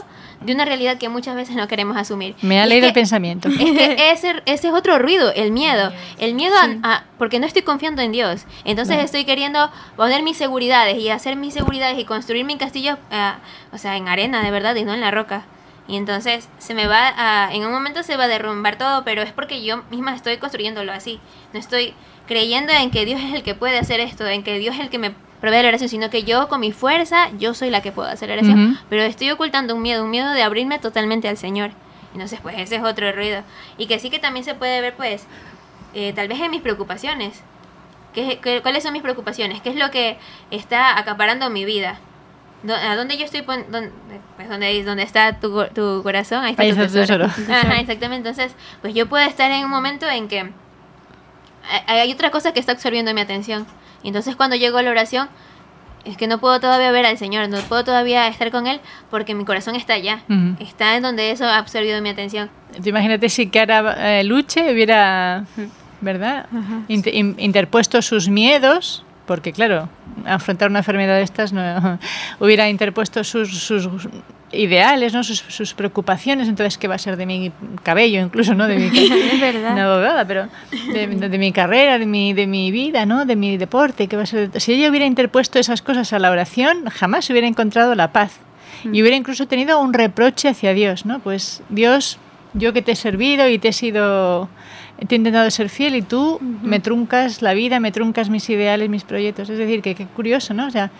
de 0.44 0.52
una 0.52 0.64
realidad 0.64 0.98
que 0.98 1.08
muchas 1.08 1.36
veces 1.36 1.56
no 1.56 1.68
queremos 1.68 1.96
asumir. 1.96 2.34
Me 2.42 2.60
ha 2.60 2.66
leído 2.66 2.86
el 2.88 2.92
pensamiento. 2.92 3.48
Es 3.62 3.70
que 3.70 4.10
ese, 4.10 4.42
ese, 4.46 4.68
es 4.68 4.74
otro 4.74 4.98
ruido, 4.98 5.32
el 5.34 5.52
miedo. 5.52 5.92
El 6.18 6.34
miedo 6.34 6.54
a, 6.82 7.04
porque 7.16 7.38
no 7.38 7.46
estoy 7.46 7.62
confiando 7.62 8.02
en 8.02 8.12
Dios. 8.12 8.44
Entonces 8.64 8.98
estoy 8.98 9.24
queriendo 9.24 9.70
poner 9.96 10.22
mis 10.22 10.36
seguridades 10.36 10.98
y 10.98 11.10
hacer 11.10 11.36
mis 11.36 11.54
seguridades 11.54 11.98
y 11.98 12.04
construir 12.04 12.44
mi 12.44 12.56
castillo, 12.56 12.98
uh, 13.10 13.74
o 13.74 13.78
sea, 13.78 13.96
en 13.96 14.08
arena 14.08 14.42
de 14.42 14.50
verdad 14.50 14.61
y 14.76 14.84
no 14.84 14.94
en 14.94 15.00
la 15.00 15.10
roca. 15.10 15.44
Y 15.88 15.96
entonces 15.96 16.48
se 16.58 16.74
me 16.74 16.86
va 16.86 17.12
a, 17.16 17.52
en 17.52 17.66
un 17.66 17.72
momento 17.72 18.02
se 18.02 18.16
va 18.16 18.24
a 18.24 18.28
derrumbar 18.28 18.78
todo, 18.78 19.04
pero 19.04 19.22
es 19.22 19.32
porque 19.32 19.64
yo 19.64 19.82
misma 19.90 20.14
estoy 20.14 20.36
construyéndolo 20.36 20.92
así. 20.92 21.20
No 21.52 21.58
estoy 21.58 21.94
creyendo 22.26 22.72
en 22.72 22.90
que 22.90 23.04
Dios 23.04 23.20
es 23.20 23.34
el 23.34 23.42
que 23.42 23.54
puede 23.54 23.78
hacer 23.78 24.00
esto, 24.00 24.26
en 24.26 24.42
que 24.42 24.58
Dios 24.58 24.76
es 24.76 24.80
el 24.80 24.90
que 24.90 24.98
me 24.98 25.12
provee 25.40 25.62
la 25.62 25.68
oración, 25.68 25.88
sino 25.88 26.08
que 26.08 26.22
yo 26.22 26.48
con 26.48 26.60
mi 26.60 26.70
fuerza, 26.70 27.30
yo 27.38 27.52
soy 27.52 27.70
la 27.70 27.82
que 27.82 27.90
puedo 27.90 28.08
hacer 28.08 28.28
la 28.28 28.36
oración. 28.36 28.78
Pero 28.88 29.02
estoy 29.02 29.30
ocultando 29.30 29.74
un 29.74 29.82
miedo, 29.82 30.04
un 30.04 30.10
miedo 30.10 30.30
de 30.30 30.42
abrirme 30.42 30.78
totalmente 30.78 31.28
al 31.28 31.36
Señor. 31.36 31.72
Entonces, 32.12 32.38
pues 32.40 32.56
ese 32.58 32.76
es 32.76 32.82
otro 32.82 33.10
ruido. 33.10 33.42
Y 33.76 33.86
que 33.86 33.98
sí 33.98 34.08
que 34.08 34.20
también 34.20 34.44
se 34.44 34.54
puede 34.54 34.80
ver, 34.80 34.94
pues, 34.94 35.26
eh, 35.94 36.12
tal 36.14 36.28
vez 36.28 36.40
en 36.40 36.50
mis 36.52 36.62
preocupaciones. 36.62 37.42
¿Qué, 38.14 38.38
cuáles 38.62 38.82
son 38.82 38.92
mis 38.92 39.02
preocupaciones? 39.02 39.60
¿Qué 39.62 39.70
es 39.70 39.76
lo 39.76 39.90
que 39.90 40.18
está 40.50 40.98
acaparando 40.98 41.50
mi 41.50 41.64
vida? 41.64 41.98
¿A 42.68 42.96
dónde 42.96 43.16
yo 43.18 43.24
estoy? 43.24 43.42
pues 43.42 43.64
donde, 44.48 44.84
donde 44.84 45.02
está 45.02 45.38
tu, 45.40 45.64
tu 45.74 46.02
corazón, 46.02 46.44
ahí 46.44 46.52
está 46.52 46.86
tu 46.86 46.92
tesoro. 46.92 47.24
Ajá, 47.26 47.80
exactamente. 47.80 48.28
Entonces, 48.28 48.54
pues 48.80 48.94
yo 48.94 49.08
puedo 49.08 49.26
estar 49.26 49.50
en 49.50 49.64
un 49.64 49.70
momento 49.70 50.08
en 50.08 50.28
que 50.28 50.50
hay 51.86 52.12
otra 52.12 52.30
cosa 52.30 52.52
que 52.52 52.60
está 52.60 52.72
absorbiendo 52.72 53.12
mi 53.14 53.20
atención. 53.20 53.66
Y 54.02 54.08
entonces 54.08 54.36
cuando 54.36 54.56
llego 54.56 54.78
a 54.78 54.82
la 54.82 54.90
oración, 54.90 55.28
es 56.04 56.16
que 56.16 56.26
no 56.26 56.38
puedo 56.38 56.58
todavía 56.60 56.90
ver 56.90 57.06
al 57.06 57.18
Señor, 57.18 57.48
no 57.48 57.58
puedo 57.60 57.84
todavía 57.84 58.26
estar 58.26 58.50
con 58.50 58.66
Él 58.66 58.80
porque 59.10 59.34
mi 59.34 59.44
corazón 59.44 59.76
está 59.76 59.94
allá, 59.94 60.22
está 60.58 60.96
en 60.96 61.02
donde 61.02 61.30
eso 61.30 61.44
ha 61.44 61.58
absorbido 61.58 62.00
mi 62.02 62.08
atención. 62.08 62.50
Imagínate 62.84 63.28
si 63.28 63.48
Cara 63.48 64.18
eh, 64.18 64.24
Luche 64.24 64.72
hubiera, 64.72 65.44
¿verdad? 66.00 66.46
interpuesto 66.88 68.02
sus 68.02 68.28
miedos 68.28 69.04
porque 69.32 69.54
claro, 69.54 69.88
afrontar 70.26 70.68
una 70.68 70.80
enfermedad 70.80 71.16
de 71.16 71.22
estas 71.22 71.54
no 71.54 71.98
hubiera 72.38 72.68
interpuesto 72.68 73.24
sus, 73.24 73.48
sus 73.48 73.88
ideales, 74.52 75.14
¿no? 75.14 75.24
Sus, 75.24 75.38
sus, 75.38 75.72
preocupaciones, 75.72 76.48
entonces 76.48 76.76
qué 76.76 76.86
va 76.86 76.96
a 76.96 76.98
ser 76.98 77.16
de 77.16 77.24
mi 77.24 77.50
cabello, 77.82 78.20
incluso, 78.20 78.52
¿no? 78.52 78.68
De 78.68 78.76
mi 78.76 78.84
es 79.32 79.40
verdad. 79.40 79.78
abogada, 79.78 80.26
pero 80.26 80.48
de, 80.92 81.38
mi 81.38 81.50
carrera, 81.50 81.98
de 81.98 82.04
mi, 82.04 82.34
de 82.34 82.46
mi 82.46 82.70
vida, 82.70 83.06
¿no? 83.06 83.24
De 83.24 83.34
mi 83.34 83.56
deporte, 83.56 84.06
qué 84.06 84.18
va 84.18 84.24
a 84.24 84.26
ser. 84.26 84.50
Si 84.60 84.74
ella 84.74 84.90
hubiera 84.90 85.06
interpuesto 85.06 85.58
esas 85.58 85.80
cosas 85.80 86.12
a 86.12 86.18
la 86.18 86.30
oración, 86.30 86.84
jamás 86.90 87.30
hubiera 87.30 87.46
encontrado 87.46 87.94
la 87.94 88.12
paz 88.12 88.38
y 88.84 89.00
hubiera 89.00 89.16
incluso 89.16 89.46
tenido 89.46 89.80
un 89.80 89.94
reproche 89.94 90.50
hacia 90.50 90.74
Dios, 90.74 91.06
¿no? 91.06 91.20
Pues 91.20 91.62
Dios, 91.70 92.18
yo 92.52 92.74
que 92.74 92.82
te 92.82 92.92
he 92.92 92.96
servido 92.96 93.48
y 93.48 93.58
te 93.58 93.68
he 93.68 93.72
sido 93.72 94.50
te 95.06 95.14
he 95.14 95.18
intentado 95.18 95.50
ser 95.50 95.68
fiel 95.68 95.96
y 95.96 96.02
tú 96.02 96.38
me 96.40 96.80
truncas 96.80 97.42
la 97.42 97.54
vida, 97.54 97.80
me 97.80 97.92
truncas 97.92 98.28
mis 98.30 98.48
ideales, 98.50 98.88
mis 98.88 99.04
proyectos. 99.04 99.48
Es 99.50 99.58
decir, 99.58 99.82
que 99.82 99.94
qué 99.94 100.06
curioso, 100.06 100.54
¿no? 100.54 100.66
O 100.66 100.70
sea, 100.70 100.90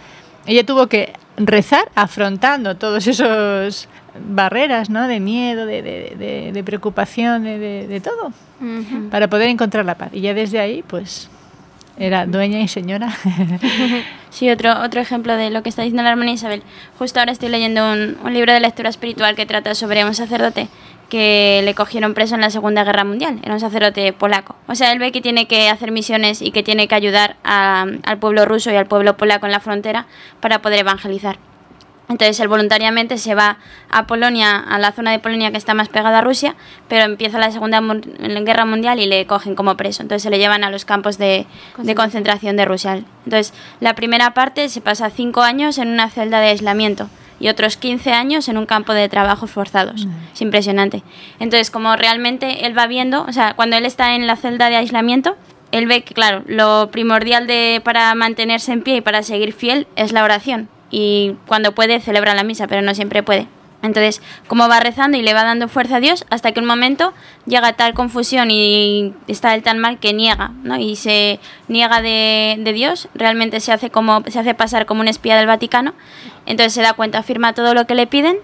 ella 0.47 0.65
tuvo 0.65 0.87
que 0.87 1.13
rezar 1.37 1.91
afrontando 1.95 2.77
todos 2.77 3.07
esos 3.07 3.89
barreras, 4.29 4.91
¿no? 4.91 5.07
De 5.09 5.21
miedo, 5.21 5.67
de, 5.67 5.83
de, 5.83 6.51
de, 6.53 6.65
preocupación, 6.65 7.45
de, 7.45 8.03
todo, 8.03 8.33
para 9.11 9.29
poder 9.29 9.49
encontrar 9.49 9.85
la 9.85 9.97
paz. 9.97 10.11
Y 10.13 10.21
ya 10.21 10.35
desde 10.35 10.59
ahí, 10.59 10.83
pues, 10.87 11.31
era 11.97 12.27
dueña 12.27 12.61
y 12.61 12.69
señora. 12.69 13.15
sí, 14.31 14.51
otro, 14.51 14.81
otro 14.81 15.01
ejemplo 15.01 15.37
de 15.37 15.51
lo 15.51 15.63
que 15.63 15.69
está 15.69 15.83
diciendo 15.83 16.03
la 16.03 16.11
hermana 16.11 16.33
Isabel. 16.33 16.63
Justo 16.99 17.21
ahora 17.21 17.33
estoy 17.33 17.49
leyendo 17.49 17.93
un, 17.93 18.17
un 18.25 18.35
libro 18.35 18.53
de 18.53 18.61
lectura 18.61 18.89
espiritual 18.89 19.37
que 19.37 19.47
trata 19.47 19.75
sobre 19.75 20.05
un 20.05 20.15
sacerdote 20.15 20.69
que 21.13 21.61
le 21.63 21.75
cogieron 21.75 22.15
preso 22.15 22.37
en 22.37 22.41
la 22.41 22.49
Segunda 22.49 22.85
Guerra 22.85 23.05
Mundial. 23.05 23.39
Era 23.43 23.53
un 23.53 23.61
sacerdote 23.61 24.15
polaco. 24.15 24.57
O 24.67 24.75
sea, 24.75 24.93
él 24.93 24.99
ve 24.99 25.13
que 25.13 25.21
tiene 25.21 25.47
que 25.47 25.69
hacer 25.69 25.93
misiones 25.93 26.41
y 26.41 26.53
que 26.53 26.63
tiene 26.63 26.89
que 26.89 26.95
ayudar 26.95 27.37
al 27.43 28.19
pueblo 28.19 28.47
ruso 28.47 28.71
y 28.71 28.77
al 28.77 28.87
pueblo 28.87 29.19
polaco 29.19 29.45
en 29.45 29.53
la 29.53 29.61
frontera 29.61 30.07
para 30.41 30.63
poder 30.63 30.79
evangelizar. 30.79 31.37
Entonces 32.09 32.41
él 32.41 32.49
voluntariamente 32.49 33.19
se 33.19 33.35
va 33.35 33.59
a 33.91 34.07
Polonia, 34.07 34.57
a 34.57 34.79
la 34.79 34.93
zona 34.93 35.11
de 35.11 35.19
Polonia 35.19 35.51
que 35.51 35.59
está 35.59 35.75
más 35.75 35.91
pegada 35.91 36.21
a 36.21 36.23
Rusia, 36.23 36.57
pero 36.89 37.05
empieza 37.05 37.39
la 37.39 37.51
Segunda 37.51 37.83
Guerra 37.83 38.65
Mundial 38.65 38.99
y 38.99 39.05
le 39.05 39.27
cogen 39.27 39.55
como 39.55 39.77
preso. 39.77 40.01
Entonces 40.01 40.23
se 40.23 40.31
le 40.31 40.39
llevan 40.39 40.65
a 40.65 40.71
los 40.71 40.87
campos 40.87 41.19
de, 41.19 41.45
de 41.77 41.95
concentración 41.95 42.57
de 42.57 42.65
Rusia. 42.65 43.03
Entonces 43.27 43.53
la 43.81 43.95
primera 43.95 44.33
parte 44.33 44.71
se 44.71 44.81
pasa 44.81 45.11
cinco 45.11 45.43
años 45.43 45.77
en 45.77 45.89
una 45.89 46.09
celda 46.09 46.41
de 46.41 46.49
aislamiento 46.49 47.11
y 47.43 47.49
otros 47.49 47.77
15 47.77 48.13
años 48.13 48.49
en 48.49 48.57
un 48.57 48.67
campo 48.67 48.95
de 48.95 49.09
trabajos 49.09 49.51
forzados. 49.51 50.07
Es 50.33 50.41
impresionante. 50.41 51.03
Entonces 51.41 51.71
como 51.71 51.97
realmente 51.97 52.65
él 52.67 52.79
va 52.79 52.87
viendo, 52.87 53.25
o 53.25 53.33
sea, 53.33 53.55
cuando 53.55 53.77
él 53.77 53.85
está 53.85 54.15
en 54.15 54.29
la 54.29 54.37
celda 54.37 54.71
de 54.71 54.77
aislamiento, 54.77 55.37
él 55.73 55.89
ve 55.89 56.05
que, 56.05 56.15
claro, 56.15 56.45
lo 56.47 56.91
primordial 56.93 57.47
de, 57.49 57.81
para 57.83 58.15
mantenerse 58.15 58.73
en 58.73 58.83
pie 58.83 58.97
y 58.97 59.01
para 59.01 59.25
seguir 59.25 59.53
fiel 59.53 59.89
es 59.97 60.13
la 60.13 60.23
oración. 60.23 60.69
Y 60.91 61.35
cuando 61.47 61.73
puede, 61.73 61.99
celebra 62.01 62.35
la 62.35 62.45
misa, 62.45 62.69
pero 62.69 62.81
no 62.81 62.95
siempre 62.95 63.23
puede. 63.25 63.49
Entonces, 63.83 64.23
como 64.47 64.69
va 64.69 64.81
rezando 64.81 65.19
y 65.19 65.23
le 65.23 65.35
va 65.35 65.43
dando 65.43 65.69
fuerza 65.69 65.97
a 65.97 66.01
Dios, 66.01 66.25
hasta 66.31 66.53
que 66.53 66.61
un 66.61 66.67
momento 66.67 67.13
llega 67.47 67.73
tal 67.73 67.95
confusión 67.95 68.51
y 68.51 69.13
está 69.27 69.55
él 69.55 69.63
tan 69.63 69.79
mal 69.79 69.99
que 69.99 70.13
niega, 70.13 70.53
¿no? 70.63 70.79
Y 70.79 70.97
se 70.97 71.41
niega 71.69 72.01
de, 72.01 72.57
de 72.61 72.73
Dios, 72.73 73.09
realmente 73.15 73.61
se 73.61 73.73
hace, 73.73 73.91
como, 73.91 74.23
se 74.29 74.39
hace 74.39 74.55
pasar 74.55 74.87
como 74.87 75.01
un 75.01 75.09
espía 75.09 75.37
del 75.37 75.47
Vaticano. 75.47 75.95
Entonces 76.47 76.73
se 76.73 76.83
da 76.83 76.93
cuenta, 76.95 77.23
firma 77.23 77.53
todo 77.53 77.75
lo 77.75 77.87
que 77.87 77.95
le 77.95 78.07
piden 78.07 78.37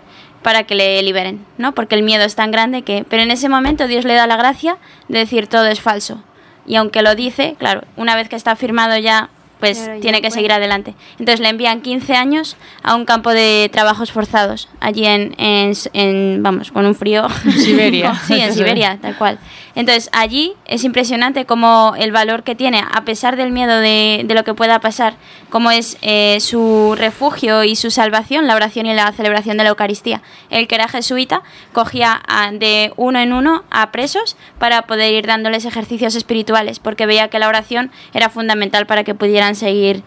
para 0.42 0.64
que 0.64 0.74
le 0.74 1.02
liberen, 1.02 1.44
¿no? 1.56 1.72
Porque 1.72 1.94
el 1.94 2.02
miedo 2.02 2.24
es 2.24 2.34
tan 2.34 2.50
grande 2.50 2.82
que... 2.82 3.04
Pero 3.08 3.22
en 3.22 3.30
ese 3.30 3.48
momento 3.48 3.86
Dios 3.86 4.04
le 4.04 4.14
da 4.14 4.26
la 4.26 4.36
gracia 4.36 4.76
de 5.08 5.20
decir 5.20 5.46
todo 5.46 5.66
es 5.66 5.80
falso. 5.80 6.22
Y 6.66 6.76
aunque 6.76 7.02
lo 7.02 7.14
dice, 7.14 7.56
claro, 7.58 7.82
una 7.96 8.14
vez 8.14 8.28
que 8.28 8.36
está 8.36 8.54
firmado 8.54 8.96
ya, 8.98 9.30
pues 9.60 9.78
Claro, 9.78 10.00
tiene 10.00 10.18
que 10.18 10.28
puede. 10.28 10.34
seguir 10.34 10.52
adelante. 10.52 10.94
Entonces 11.18 11.40
le 11.40 11.48
envían 11.48 11.80
15 11.80 12.14
años 12.14 12.56
a 12.82 12.94
un 12.94 13.04
campo 13.04 13.30
de 13.30 13.68
trabajos 13.72 14.12
forzados, 14.12 14.68
allí 14.80 15.04
en, 15.06 15.34
en, 15.38 15.72
en, 15.92 16.42
vamos, 16.42 16.70
con 16.72 16.86
un 16.86 16.94
frío. 16.94 17.26
Siberia. 17.58 18.14
sí, 18.26 18.40
en 18.40 18.52
Siberia, 18.54 18.98
tal 19.00 19.16
cual. 19.16 19.38
Entonces 19.74 20.10
allí 20.12 20.54
es 20.64 20.82
impresionante 20.84 21.44
como 21.46 21.94
el 21.98 22.10
valor 22.10 22.42
que 22.42 22.54
tiene, 22.56 22.82
a 22.92 23.04
pesar 23.04 23.36
del 23.36 23.52
miedo 23.52 23.78
de, 23.78 24.22
de 24.24 24.34
lo 24.34 24.42
que 24.42 24.52
pueda 24.54 24.80
pasar, 24.80 25.14
como 25.50 25.70
es 25.70 25.96
eh, 26.02 26.38
su 26.40 26.94
refugio 26.96 27.62
y 27.64 27.76
su 27.76 27.90
salvación, 27.92 28.46
la 28.48 28.56
oración 28.56 28.86
y 28.86 28.94
la 28.94 29.12
celebración 29.12 29.56
de 29.56 29.62
la 29.64 29.70
Eucaristía. 29.70 30.20
El 30.50 30.66
que 30.66 30.74
era 30.74 30.88
jesuita 30.88 31.42
cogía 31.72 32.20
a- 32.26 32.50
de 32.50 32.92
uno 32.96 33.20
en 33.20 33.32
uno 33.32 33.62
a 33.70 33.92
presos 33.92 34.36
para 34.58 34.82
poder 34.82 35.12
ir 35.14 35.26
dándoles 35.26 35.64
ejercicios 35.64 36.14
espirituales, 36.16 36.80
porque 36.80 37.06
veía 37.06 37.28
que 37.28 37.38
la 37.38 37.46
oración 37.48 37.92
era 38.14 38.30
fundamental 38.30 38.86
para 38.86 39.04
que 39.04 39.14
pudieran 39.14 39.47
seguir 39.54 40.02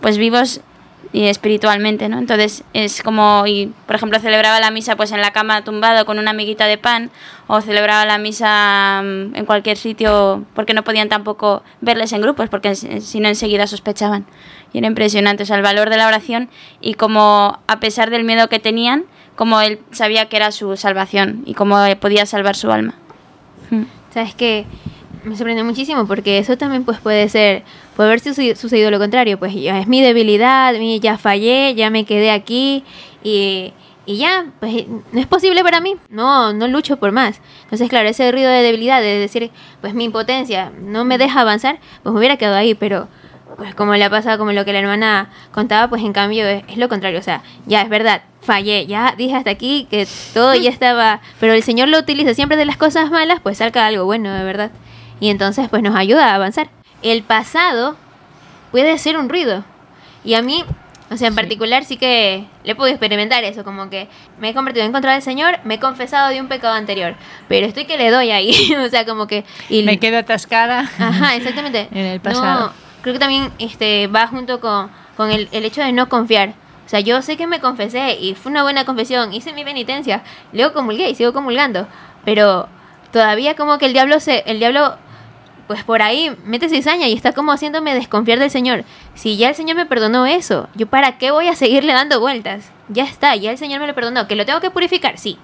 pues 0.00 0.18
vivos 0.18 0.60
y 1.12 1.26
espiritualmente, 1.26 2.08
¿no? 2.08 2.18
Entonces 2.18 2.64
es 2.72 3.02
como, 3.02 3.44
y 3.46 3.72
por 3.86 3.94
ejemplo 3.94 4.18
celebraba 4.18 4.58
la 4.58 4.72
misa 4.72 4.96
pues 4.96 5.12
en 5.12 5.20
la 5.20 5.32
cama 5.32 5.62
tumbado 5.62 6.04
con 6.06 6.18
una 6.18 6.32
amiguita 6.32 6.66
de 6.66 6.76
pan 6.76 7.10
o 7.46 7.60
celebraba 7.60 8.04
la 8.04 8.18
misa 8.18 9.00
mm, 9.04 9.36
en 9.36 9.44
cualquier 9.44 9.76
sitio 9.76 10.44
porque 10.54 10.74
no 10.74 10.82
podían 10.82 11.08
tampoco 11.08 11.62
verles 11.80 12.12
en 12.12 12.20
grupos 12.20 12.48
porque 12.48 12.74
si 12.74 13.20
no 13.20 13.28
enseguida 13.28 13.66
sospechaban. 13.66 14.26
Y 14.72 14.78
era 14.78 14.88
impresionante, 14.88 15.44
o 15.44 15.46
sea, 15.46 15.56
el 15.56 15.62
valor 15.62 15.88
de 15.88 15.98
la 15.98 16.08
oración 16.08 16.48
y 16.80 16.94
como 16.94 17.60
a 17.68 17.78
pesar 17.78 18.10
del 18.10 18.24
miedo 18.24 18.48
que 18.48 18.58
tenían, 18.58 19.04
como 19.36 19.60
él 19.60 19.78
sabía 19.92 20.28
que 20.28 20.36
era 20.36 20.50
su 20.50 20.76
salvación 20.76 21.44
y 21.46 21.54
cómo 21.54 21.76
podía 22.00 22.26
salvar 22.26 22.56
su 22.56 22.72
alma. 22.72 22.94
Mm. 23.70 23.84
Sabes 24.12 24.34
que 24.34 24.66
me 25.24 25.36
sorprende 25.36 25.62
muchísimo 25.62 26.06
porque 26.06 26.38
eso 26.38 26.56
también 26.56 26.84
pues 26.84 26.98
puede 26.98 27.28
ser, 27.28 27.64
puede 27.96 28.10
haber 28.10 28.20
sucedido, 28.56 28.90
lo 28.90 28.98
contrario, 28.98 29.38
pues 29.38 29.54
ya 29.54 29.78
es 29.78 29.86
mi 29.86 30.00
debilidad, 30.00 30.74
ya 31.00 31.18
fallé, 31.18 31.74
ya 31.74 31.90
me 31.90 32.04
quedé 32.04 32.30
aquí 32.30 32.84
y, 33.22 33.72
y 34.06 34.16
ya, 34.18 34.46
pues 34.60 34.86
no 35.12 35.20
es 35.20 35.26
posible 35.26 35.62
para 35.62 35.80
mí, 35.80 35.96
no, 36.10 36.52
no 36.52 36.68
lucho 36.68 36.98
por 36.98 37.12
más. 37.12 37.40
Entonces 37.64 37.88
claro, 37.88 38.08
ese 38.08 38.30
ruido 38.30 38.50
de 38.50 38.62
debilidad, 38.62 39.00
de 39.00 39.18
decir, 39.18 39.50
pues 39.80 39.94
mi 39.94 40.04
impotencia 40.04 40.72
no 40.78 41.04
me 41.04 41.18
deja 41.18 41.40
avanzar, 41.40 41.78
pues 42.02 42.12
me 42.12 42.18
hubiera 42.18 42.36
quedado 42.36 42.56
ahí, 42.56 42.74
pero 42.74 43.08
pues 43.56 43.74
como 43.74 43.94
le 43.94 44.04
ha 44.04 44.10
pasado, 44.10 44.38
como 44.38 44.52
lo 44.52 44.64
que 44.64 44.72
la 44.72 44.80
hermana 44.80 45.30
contaba, 45.52 45.88
pues 45.88 46.02
en 46.02 46.12
cambio 46.12 46.46
es, 46.46 46.76
lo 46.76 46.88
contrario, 46.88 47.18
o 47.18 47.22
sea, 47.22 47.42
ya 47.66 47.82
es 47.82 47.88
verdad, 47.88 48.22
fallé, 48.40 48.86
ya 48.86 49.14
dije 49.16 49.34
hasta 49.34 49.50
aquí 49.50 49.86
que 49.90 50.06
todo 50.32 50.54
ya 50.54 50.70
estaba, 50.70 51.20
pero 51.40 51.52
el 51.52 51.62
Señor 51.62 51.88
lo 51.88 51.98
utiliza 51.98 52.34
siempre 52.34 52.56
de 52.56 52.64
las 52.64 52.76
cosas 52.76 53.10
malas, 53.10 53.40
pues 53.42 53.58
salga 53.58 53.86
algo 53.86 54.04
bueno, 54.04 54.32
de 54.32 54.44
verdad. 54.44 54.70
Y 55.20 55.30
entonces 55.30 55.68
pues 55.68 55.82
nos 55.82 55.96
ayuda 55.96 56.30
a 56.30 56.34
avanzar. 56.34 56.68
El 57.02 57.22
pasado 57.22 57.96
puede 58.70 58.98
ser 58.98 59.16
un 59.16 59.28
ruido. 59.28 59.64
Y 60.24 60.34
a 60.34 60.42
mí, 60.42 60.64
o 61.10 61.16
sea, 61.16 61.28
en 61.28 61.34
particular 61.34 61.84
sí 61.84 61.96
que 61.96 62.46
le 62.64 62.74
podido 62.74 62.94
experimentar 62.94 63.44
eso, 63.44 63.62
como 63.62 63.90
que 63.90 64.08
me 64.40 64.48
he 64.48 64.54
convertido 64.54 64.86
en 64.86 64.92
contra 64.92 65.12
del 65.12 65.22
Señor, 65.22 65.58
me 65.64 65.74
he 65.74 65.78
confesado 65.78 66.30
de 66.30 66.40
un 66.40 66.48
pecado 66.48 66.74
anterior, 66.74 67.14
pero 67.46 67.66
estoy 67.66 67.84
que 67.84 67.98
le 67.98 68.10
doy 68.10 68.30
ahí, 68.30 68.74
o 68.84 68.88
sea, 68.88 69.04
como 69.04 69.26
que... 69.26 69.44
Y 69.68 69.82
Me 69.82 69.98
quedo 69.98 70.18
atascada. 70.18 70.80
Ajá, 70.98 71.34
exactamente. 71.36 71.88
En 71.92 72.06
el 72.06 72.20
pasado. 72.20 72.68
No, 72.68 72.72
creo 73.02 73.12
que 73.12 73.20
también 73.20 73.52
este 73.58 74.06
va 74.06 74.26
junto 74.26 74.60
con, 74.60 74.90
con 75.16 75.30
el, 75.30 75.48
el 75.52 75.64
hecho 75.64 75.82
de 75.82 75.92
no 75.92 76.08
confiar. 76.08 76.54
O 76.86 76.88
sea, 76.88 77.00
yo 77.00 77.22
sé 77.22 77.36
que 77.36 77.46
me 77.46 77.60
confesé 77.60 78.18
y 78.20 78.34
fue 78.34 78.50
una 78.50 78.62
buena 78.62 78.84
confesión, 78.84 79.32
hice 79.32 79.52
mi 79.52 79.64
penitencia, 79.64 80.22
luego 80.52 80.74
comulgué 80.74 81.08
y 81.08 81.14
sigo 81.14 81.32
comulgando, 81.32 81.86
pero 82.24 82.68
todavía 83.10 83.54
como 83.54 83.78
que 83.78 83.86
el 83.86 83.92
diablo 83.92 84.20
se 84.20 84.42
el 84.46 84.58
diablo 84.58 84.98
pues 85.66 85.84
por 85.84 86.02
ahí 86.02 86.36
mete 86.44 86.68
cizaña 86.68 87.08
y 87.08 87.12
está 87.12 87.32
como 87.32 87.52
haciéndome 87.52 87.94
desconfiar 87.94 88.38
del 88.38 88.50
Señor. 88.50 88.84
Si 89.14 89.36
ya 89.36 89.48
el 89.48 89.54
Señor 89.54 89.76
me 89.76 89.86
perdonó 89.86 90.26
eso, 90.26 90.68
yo 90.74 90.86
para 90.86 91.18
qué 91.18 91.30
voy 91.30 91.48
a 91.48 91.54
seguirle 91.54 91.92
dando 91.92 92.20
vueltas? 92.20 92.70
Ya 92.88 93.04
está, 93.04 93.34
ya 93.36 93.50
el 93.50 93.58
Señor 93.58 93.80
me 93.80 93.86
lo 93.86 93.94
perdonó, 93.94 94.26
que 94.26 94.36
lo 94.36 94.46
tengo 94.46 94.60
que 94.60 94.70
purificar, 94.70 95.18
sí. 95.18 95.38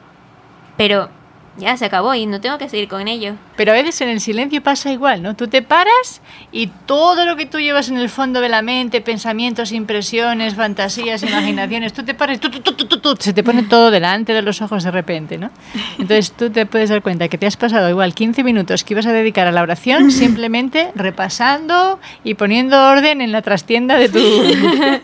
Pero 0.77 1.11
ya 1.57 1.77
se 1.77 1.85
acabó 1.85 2.15
y 2.15 2.27
no 2.27 2.41
tengo 2.41 2.59
que 2.59 2.69
seguir 2.69 2.89
con 2.89 3.09
ello. 3.09 3.35
Pero 3.57 3.73
a 3.73 3.75
veces 3.75 4.01
en 4.01 4.09
el 4.09 4.21
silencio 4.21 4.63
pasa 4.63 4.93
igual, 4.93 5.23
¿no? 5.23 5.35
Tú 5.37 5.49
te 5.49 5.63
paras 5.63 6.23
y 6.53 6.69
todo 6.87 7.25
lo 7.27 7.37
que 7.37 7.47
tú 7.47 7.59
llevas 7.59 7.89
en 7.89 7.99
el 7.99 8.09
fondo 8.09 8.41
de 8.41 8.49
la 8.49 8.63
mente, 8.63 9.01
pensamientos, 9.01 9.73
impresiones, 9.73 10.55
fantasías, 10.55 11.23
imaginaciones, 11.23 11.93
tú 11.93 12.05
te 12.05 12.15
paras, 12.15 12.37
y 12.37 12.41
tú, 12.41 12.51
tú, 12.51 12.61
tú, 12.61 12.73
tú, 12.75 12.87
tú, 12.87 12.99
tú, 12.99 13.17
se 13.19 13.33
te 13.33 13.43
pone 13.43 13.63
todo 13.65 13.91
delante 13.91 14.33
de 14.33 14.43
los 14.43 14.63
ojos 14.63 14.85
de 14.85 14.91
repente, 14.91 15.39
¿no? 15.39 15.51
Entonces 15.99 16.33
tú 16.33 16.51
te 16.51 16.67
puedes 16.67 16.89
dar 16.91 17.03
cuenta 17.03 17.29
que 17.29 17.39
te 17.39 17.47
has 17.47 17.57
pasado 17.57 17.89
igual 17.89 18.15
15 18.15 18.45
minutos 18.45 18.85
que 18.85 18.95
ibas 18.95 19.07
a 19.07 19.13
dedicar 19.13 19.47
a 19.47 19.53
la 19.53 19.63
oración 19.63 20.11
simplemente 20.11 20.93
repasando 20.95 21.99
y 22.25 22.35
poniendo 22.35 22.83
orden 22.87 23.21
en 23.21 23.33
la 23.33 23.43
trastienda 23.43 23.99
de 23.99 24.09
tu... 24.09 24.19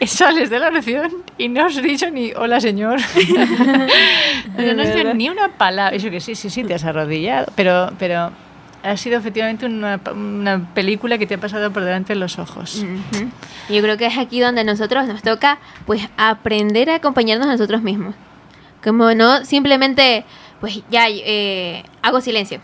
sales 0.06 0.50
de 0.50 0.58
la 0.58 0.68
oración 0.68 1.12
y 1.36 1.48
no 1.48 1.66
has 1.66 1.80
dicho 1.82 2.10
ni 2.10 2.32
hola 2.32 2.60
señor. 2.60 3.00
No 4.56 4.82
has 4.82 4.94
dicho 4.94 5.14
ni 5.14 5.28
una 5.28 5.48
palabra. 5.48 5.94
Eso 5.94 6.10
que 6.10 6.20
sí, 6.20 6.34
sí, 6.34 6.50
sí, 6.50 6.64
te 6.64 6.74
has 6.74 6.84
arrodillado. 6.84 7.46
Pero, 7.54 7.92
pero 7.98 8.32
ha 8.82 8.96
sido 8.96 9.18
efectivamente 9.18 9.66
una, 9.66 10.00
una 10.12 10.74
película 10.74 11.16
que 11.18 11.26
te 11.26 11.34
ha 11.34 11.38
pasado 11.38 11.72
por 11.72 11.84
delante 11.84 12.14
de 12.14 12.18
los 12.18 12.38
ojos. 12.38 12.76
Ujú. 12.76 13.30
Y 13.68 13.76
Yo 13.76 13.82
creo 13.82 13.96
que 13.96 14.06
es 14.06 14.18
aquí 14.18 14.40
donde 14.40 14.64
nosotros 14.64 15.06
nos 15.06 15.22
toca 15.22 15.58
pues 15.86 16.08
aprender 16.16 16.90
a 16.90 16.96
acompañarnos 16.96 17.46
a 17.46 17.52
nosotros 17.52 17.82
mismos. 17.82 18.14
Como 18.82 19.14
no 19.14 19.44
simplemente 19.44 20.24
pues 20.60 20.82
ya 20.90 21.06
eh, 21.08 21.84
hago 22.02 22.20
silencio 22.20 22.60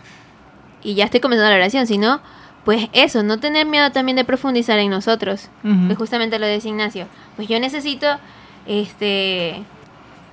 y 0.83 0.95
ya 0.95 1.05
estoy 1.05 1.19
comenzando 1.19 1.49
la 1.49 1.55
oración, 1.57 1.87
sino 1.87 2.21
pues 2.65 2.89
eso, 2.93 3.23
no 3.23 3.39
tener 3.39 3.65
miedo 3.65 3.91
también 3.91 4.15
de 4.15 4.25
profundizar 4.25 4.79
en 4.79 4.89
nosotros. 4.89 5.49
Que 5.87 5.95
justamente 5.95 6.39
lo 6.39 6.47
decía 6.47 6.71
Ignacio. 6.71 7.07
Pues 7.35 7.47
yo 7.47 7.59
necesito 7.59 8.07
este 8.65 9.63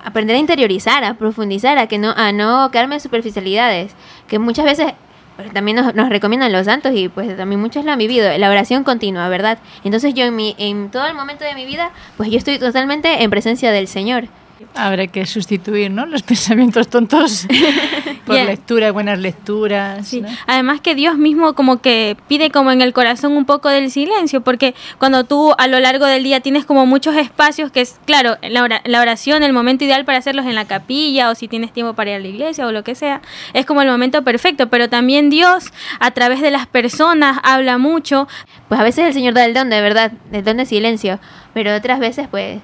aprender 0.03 0.35
a 0.35 0.39
interiorizar, 0.39 1.03
a 1.03 1.13
profundizar, 1.13 1.77
a 1.77 1.87
que 1.87 1.97
no 1.97 2.11
a 2.11 2.31
no 2.31 2.69
quedarme 2.71 2.95
en 2.95 3.01
superficialidades, 3.01 3.93
que 4.27 4.39
muchas 4.39 4.65
veces 4.65 4.93
pues, 5.37 5.53
también 5.53 5.77
nos, 5.77 5.95
nos 5.95 6.09
recomiendan 6.09 6.51
los 6.51 6.65
santos 6.65 6.93
y 6.95 7.07
pues 7.07 7.37
también 7.37 7.61
muchos 7.61 7.85
lo 7.85 7.91
han 7.91 7.99
vivido, 7.99 8.35
la 8.37 8.49
oración 8.49 8.83
continua, 8.83 9.29
¿verdad? 9.29 9.59
Entonces 9.83 10.13
yo 10.13 10.25
en 10.25 10.35
mi 10.35 10.55
en 10.57 10.89
todo 10.89 11.05
el 11.05 11.13
momento 11.13 11.45
de 11.45 11.55
mi 11.55 11.65
vida, 11.65 11.91
pues 12.17 12.29
yo 12.29 12.37
estoy 12.37 12.59
totalmente 12.59 13.23
en 13.23 13.29
presencia 13.29 13.71
del 13.71 13.87
Señor. 13.87 14.27
Habrá 14.75 15.07
que 15.07 15.25
sustituir 15.25 15.91
¿no? 15.91 16.05
los 16.05 16.23
pensamientos 16.23 16.87
tontos 16.87 17.47
por 18.25 18.35
Yeah. 18.35 18.45
lectura, 18.45 18.91
buenas 18.93 19.19
lecturas. 19.19 20.07
Sí. 20.07 20.21
¿no? 20.21 20.29
Además 20.47 20.79
que 20.81 20.95
Dios 20.95 21.17
mismo 21.17 21.53
como 21.55 21.81
que 21.81 22.15
pide 22.29 22.51
como 22.51 22.71
en 22.71 22.81
el 22.81 22.93
corazón 22.93 23.33
un 23.33 23.45
poco 23.45 23.67
del 23.69 23.91
silencio, 23.91 24.41
porque 24.41 24.73
cuando 24.97 25.25
tú 25.25 25.53
a 25.57 25.67
lo 25.67 25.79
largo 25.79 26.05
del 26.05 26.23
día 26.23 26.39
tienes 26.39 26.63
como 26.65 26.85
muchos 26.85 27.15
espacios 27.17 27.69
que 27.71 27.81
es, 27.81 27.99
claro, 28.05 28.37
la, 28.41 28.63
ora- 28.63 28.81
la 28.85 29.01
oración, 29.01 29.43
el 29.43 29.51
momento 29.53 29.83
ideal 29.83 30.05
para 30.05 30.17
hacerlos 30.19 30.45
en 30.45 30.55
la 30.55 30.65
capilla 30.65 31.29
o 31.29 31.35
si 31.35 31.47
tienes 31.49 31.73
tiempo 31.73 31.93
para 31.93 32.11
ir 32.11 32.15
a 32.15 32.19
la 32.19 32.27
iglesia 32.27 32.65
o 32.65 32.71
lo 32.71 32.83
que 32.83 32.95
sea, 32.95 33.21
es 33.53 33.65
como 33.65 33.81
el 33.81 33.89
momento 33.89 34.23
perfecto, 34.23 34.69
pero 34.69 34.89
también 34.89 35.29
Dios 35.29 35.65
a 35.99 36.11
través 36.11 36.39
de 36.41 36.49
las 36.51 36.65
personas 36.65 37.39
habla 37.43 37.77
mucho, 37.77 38.27
Pues 38.69 38.79
a 38.79 38.83
veces 38.83 39.05
el 39.07 39.13
Señor 39.13 39.33
da 39.33 39.43
el 39.45 39.53
don 39.53 39.69
de 39.69 39.81
verdad, 39.81 40.13
el 40.31 40.43
don 40.43 40.57
de 40.57 40.65
silencio, 40.65 41.19
pero 41.53 41.75
otras 41.75 41.99
veces 41.99 42.27
pues 42.31 42.61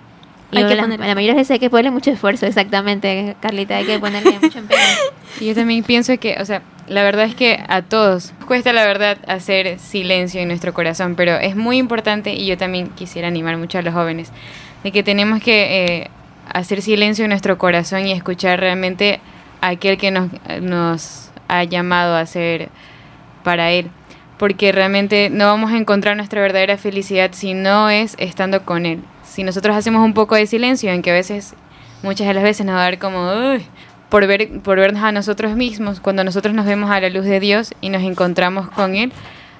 Hay 0.52 0.66
que 0.66 0.76
la, 0.76 0.84
ponerle- 0.84 1.08
la 1.08 1.16
mayoría 1.16 1.34
de 1.34 1.40
veces 1.40 1.52
hay 1.52 1.60
que 1.60 1.70
ponerle 1.70 1.92
mucho 1.92 2.12
esfuerzo, 2.12 2.46
exactamente, 2.46 3.36
Carlita, 3.40 3.78
hay 3.78 3.86
que 3.86 4.00
ponerle 4.00 4.40
mucho 4.40 4.60
empeño. 4.60 4.82
Y 5.40 5.46
Yo 5.48 5.56
también 5.56 5.84
pienso 5.84 6.18
que, 6.18 6.38
o 6.40 6.46
sea, 6.46 6.62
la 6.88 7.04
verdad 7.04 7.26
es 7.26 7.36
que 7.36 7.64
a 7.68 7.84
todos 7.84 8.34
cuesta 8.48 8.74
la 8.74 8.84
verdad 8.86 9.18
hacer 9.28 9.78
silencio 9.80 10.42
en 10.42 10.48
nuestro 10.48 10.74
corazón, 10.74 11.16
pero 11.16 11.36
es 11.38 11.56
muy 11.56 11.78
importante 11.78 12.34
y 12.34 12.46
yo 12.48 12.58
también 12.58 12.90
quisiera 12.90 13.28
animar 13.28 13.58
mucho 13.58 13.78
a 13.78 13.84
los 13.84 13.94
jóvenes 13.94 14.32
de 14.84 14.92
que 14.92 15.04
tenemos 15.04 15.40
que 15.44 15.86
eh, 15.86 16.08
hacer 16.52 16.82
silencio 16.82 17.26
en 17.26 17.30
nuestro 17.30 17.60
corazón 17.60 18.08
y 18.08 18.12
escuchar 18.12 18.60
realmente 18.60 19.20
a 19.62 19.68
aquel 19.70 19.98
que 20.00 20.10
nos, 20.10 20.30
nos 20.62 21.30
ha 21.48 21.64
llamado 21.64 22.16
a 22.16 22.26
ser 22.26 22.70
para 23.44 23.70
Él. 23.72 23.92
Porque 24.40 24.72
realmente 24.72 25.30
no 25.30 25.46
vamos 25.46 25.72
a 25.74 25.78
encontrar 25.78 26.16
nuestra 26.16 26.42
verdadera 26.42 26.78
felicidad 26.78 27.32
si 27.34 27.54
no 27.54 27.90
es 27.90 28.16
estando 28.18 28.64
con 28.64 28.86
Él. 28.86 29.02
Si 29.39 29.43
nosotros 29.45 29.73
hacemos 29.73 30.04
un 30.04 30.13
poco 30.13 30.36
de 30.36 30.45
silencio, 30.47 30.91
en 30.91 31.02
que 31.02 31.12
a 31.12 31.13
veces, 31.13 31.54
muchas 32.04 32.28
de 32.28 32.34
las 32.34 32.43
veces 32.43 32.65
nos 32.65 32.75
va 32.75 32.82
a 32.82 32.84
dar 32.84 32.99
como, 32.99 33.54
"Uy", 33.54 33.65
por, 34.10 34.28
ver, 34.28 34.60
por 34.60 34.78
vernos 34.78 35.02
a 35.02 35.13
nosotros 35.13 35.56
mismos, 35.56 36.02
cuando 36.02 36.25
nosotros 36.25 36.54
nos 36.54 36.65
vemos 36.65 36.91
a 36.91 36.99
la 36.99 37.08
luz 37.10 37.23
de 37.23 37.39
Dios 37.39 37.73
y 37.80 37.88
nos 37.88 38.04
encontramos 38.04 38.69
con 38.69 38.95
Él, 38.95 39.13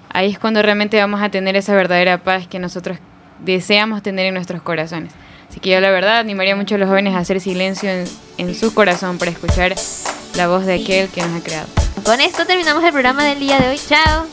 ahí 0.09 0.31
es 0.31 0.37
cuando 0.37 0.61
realmente 0.61 0.99
vamos 0.99 1.21
a 1.21 1.29
tener 1.29 1.55
esa 1.55 1.73
verdadera 1.75 2.17
paz 2.17 2.45
que 2.45 2.59
nosotros 2.59 2.97
deseamos 3.39 4.03
tener 4.03 4.25
en 4.25 4.33
nuestros 4.33 4.61
corazones. 4.61 5.13
Así 5.49 5.61
que 5.61 5.69
yo 5.69 5.79
la 5.79 5.91
verdad 5.91 6.19
animaría 6.19 6.57
mucho 6.57 6.75
a 6.75 6.77
los 6.77 6.89
jóvenes 6.89 7.15
a 7.15 7.19
hacer 7.19 7.39
silencio 7.39 7.89
en, 7.89 8.03
en 8.37 8.55
su 8.55 8.73
corazón 8.73 9.17
para 9.17 9.31
escuchar 9.31 9.75
la 10.35 10.49
voz 10.49 10.65
de 10.65 10.73
aquel 10.73 11.07
que 11.07 11.21
nos 11.21 11.39
ha 11.39 11.41
creado. 11.41 11.67
Con 12.03 12.19
esto 12.19 12.45
terminamos 12.45 12.83
el 12.83 12.91
programa 12.91 13.23
del 13.23 13.39
día 13.39 13.57
de 13.59 13.69
hoy. 13.69 13.79
Chao. 13.87 14.25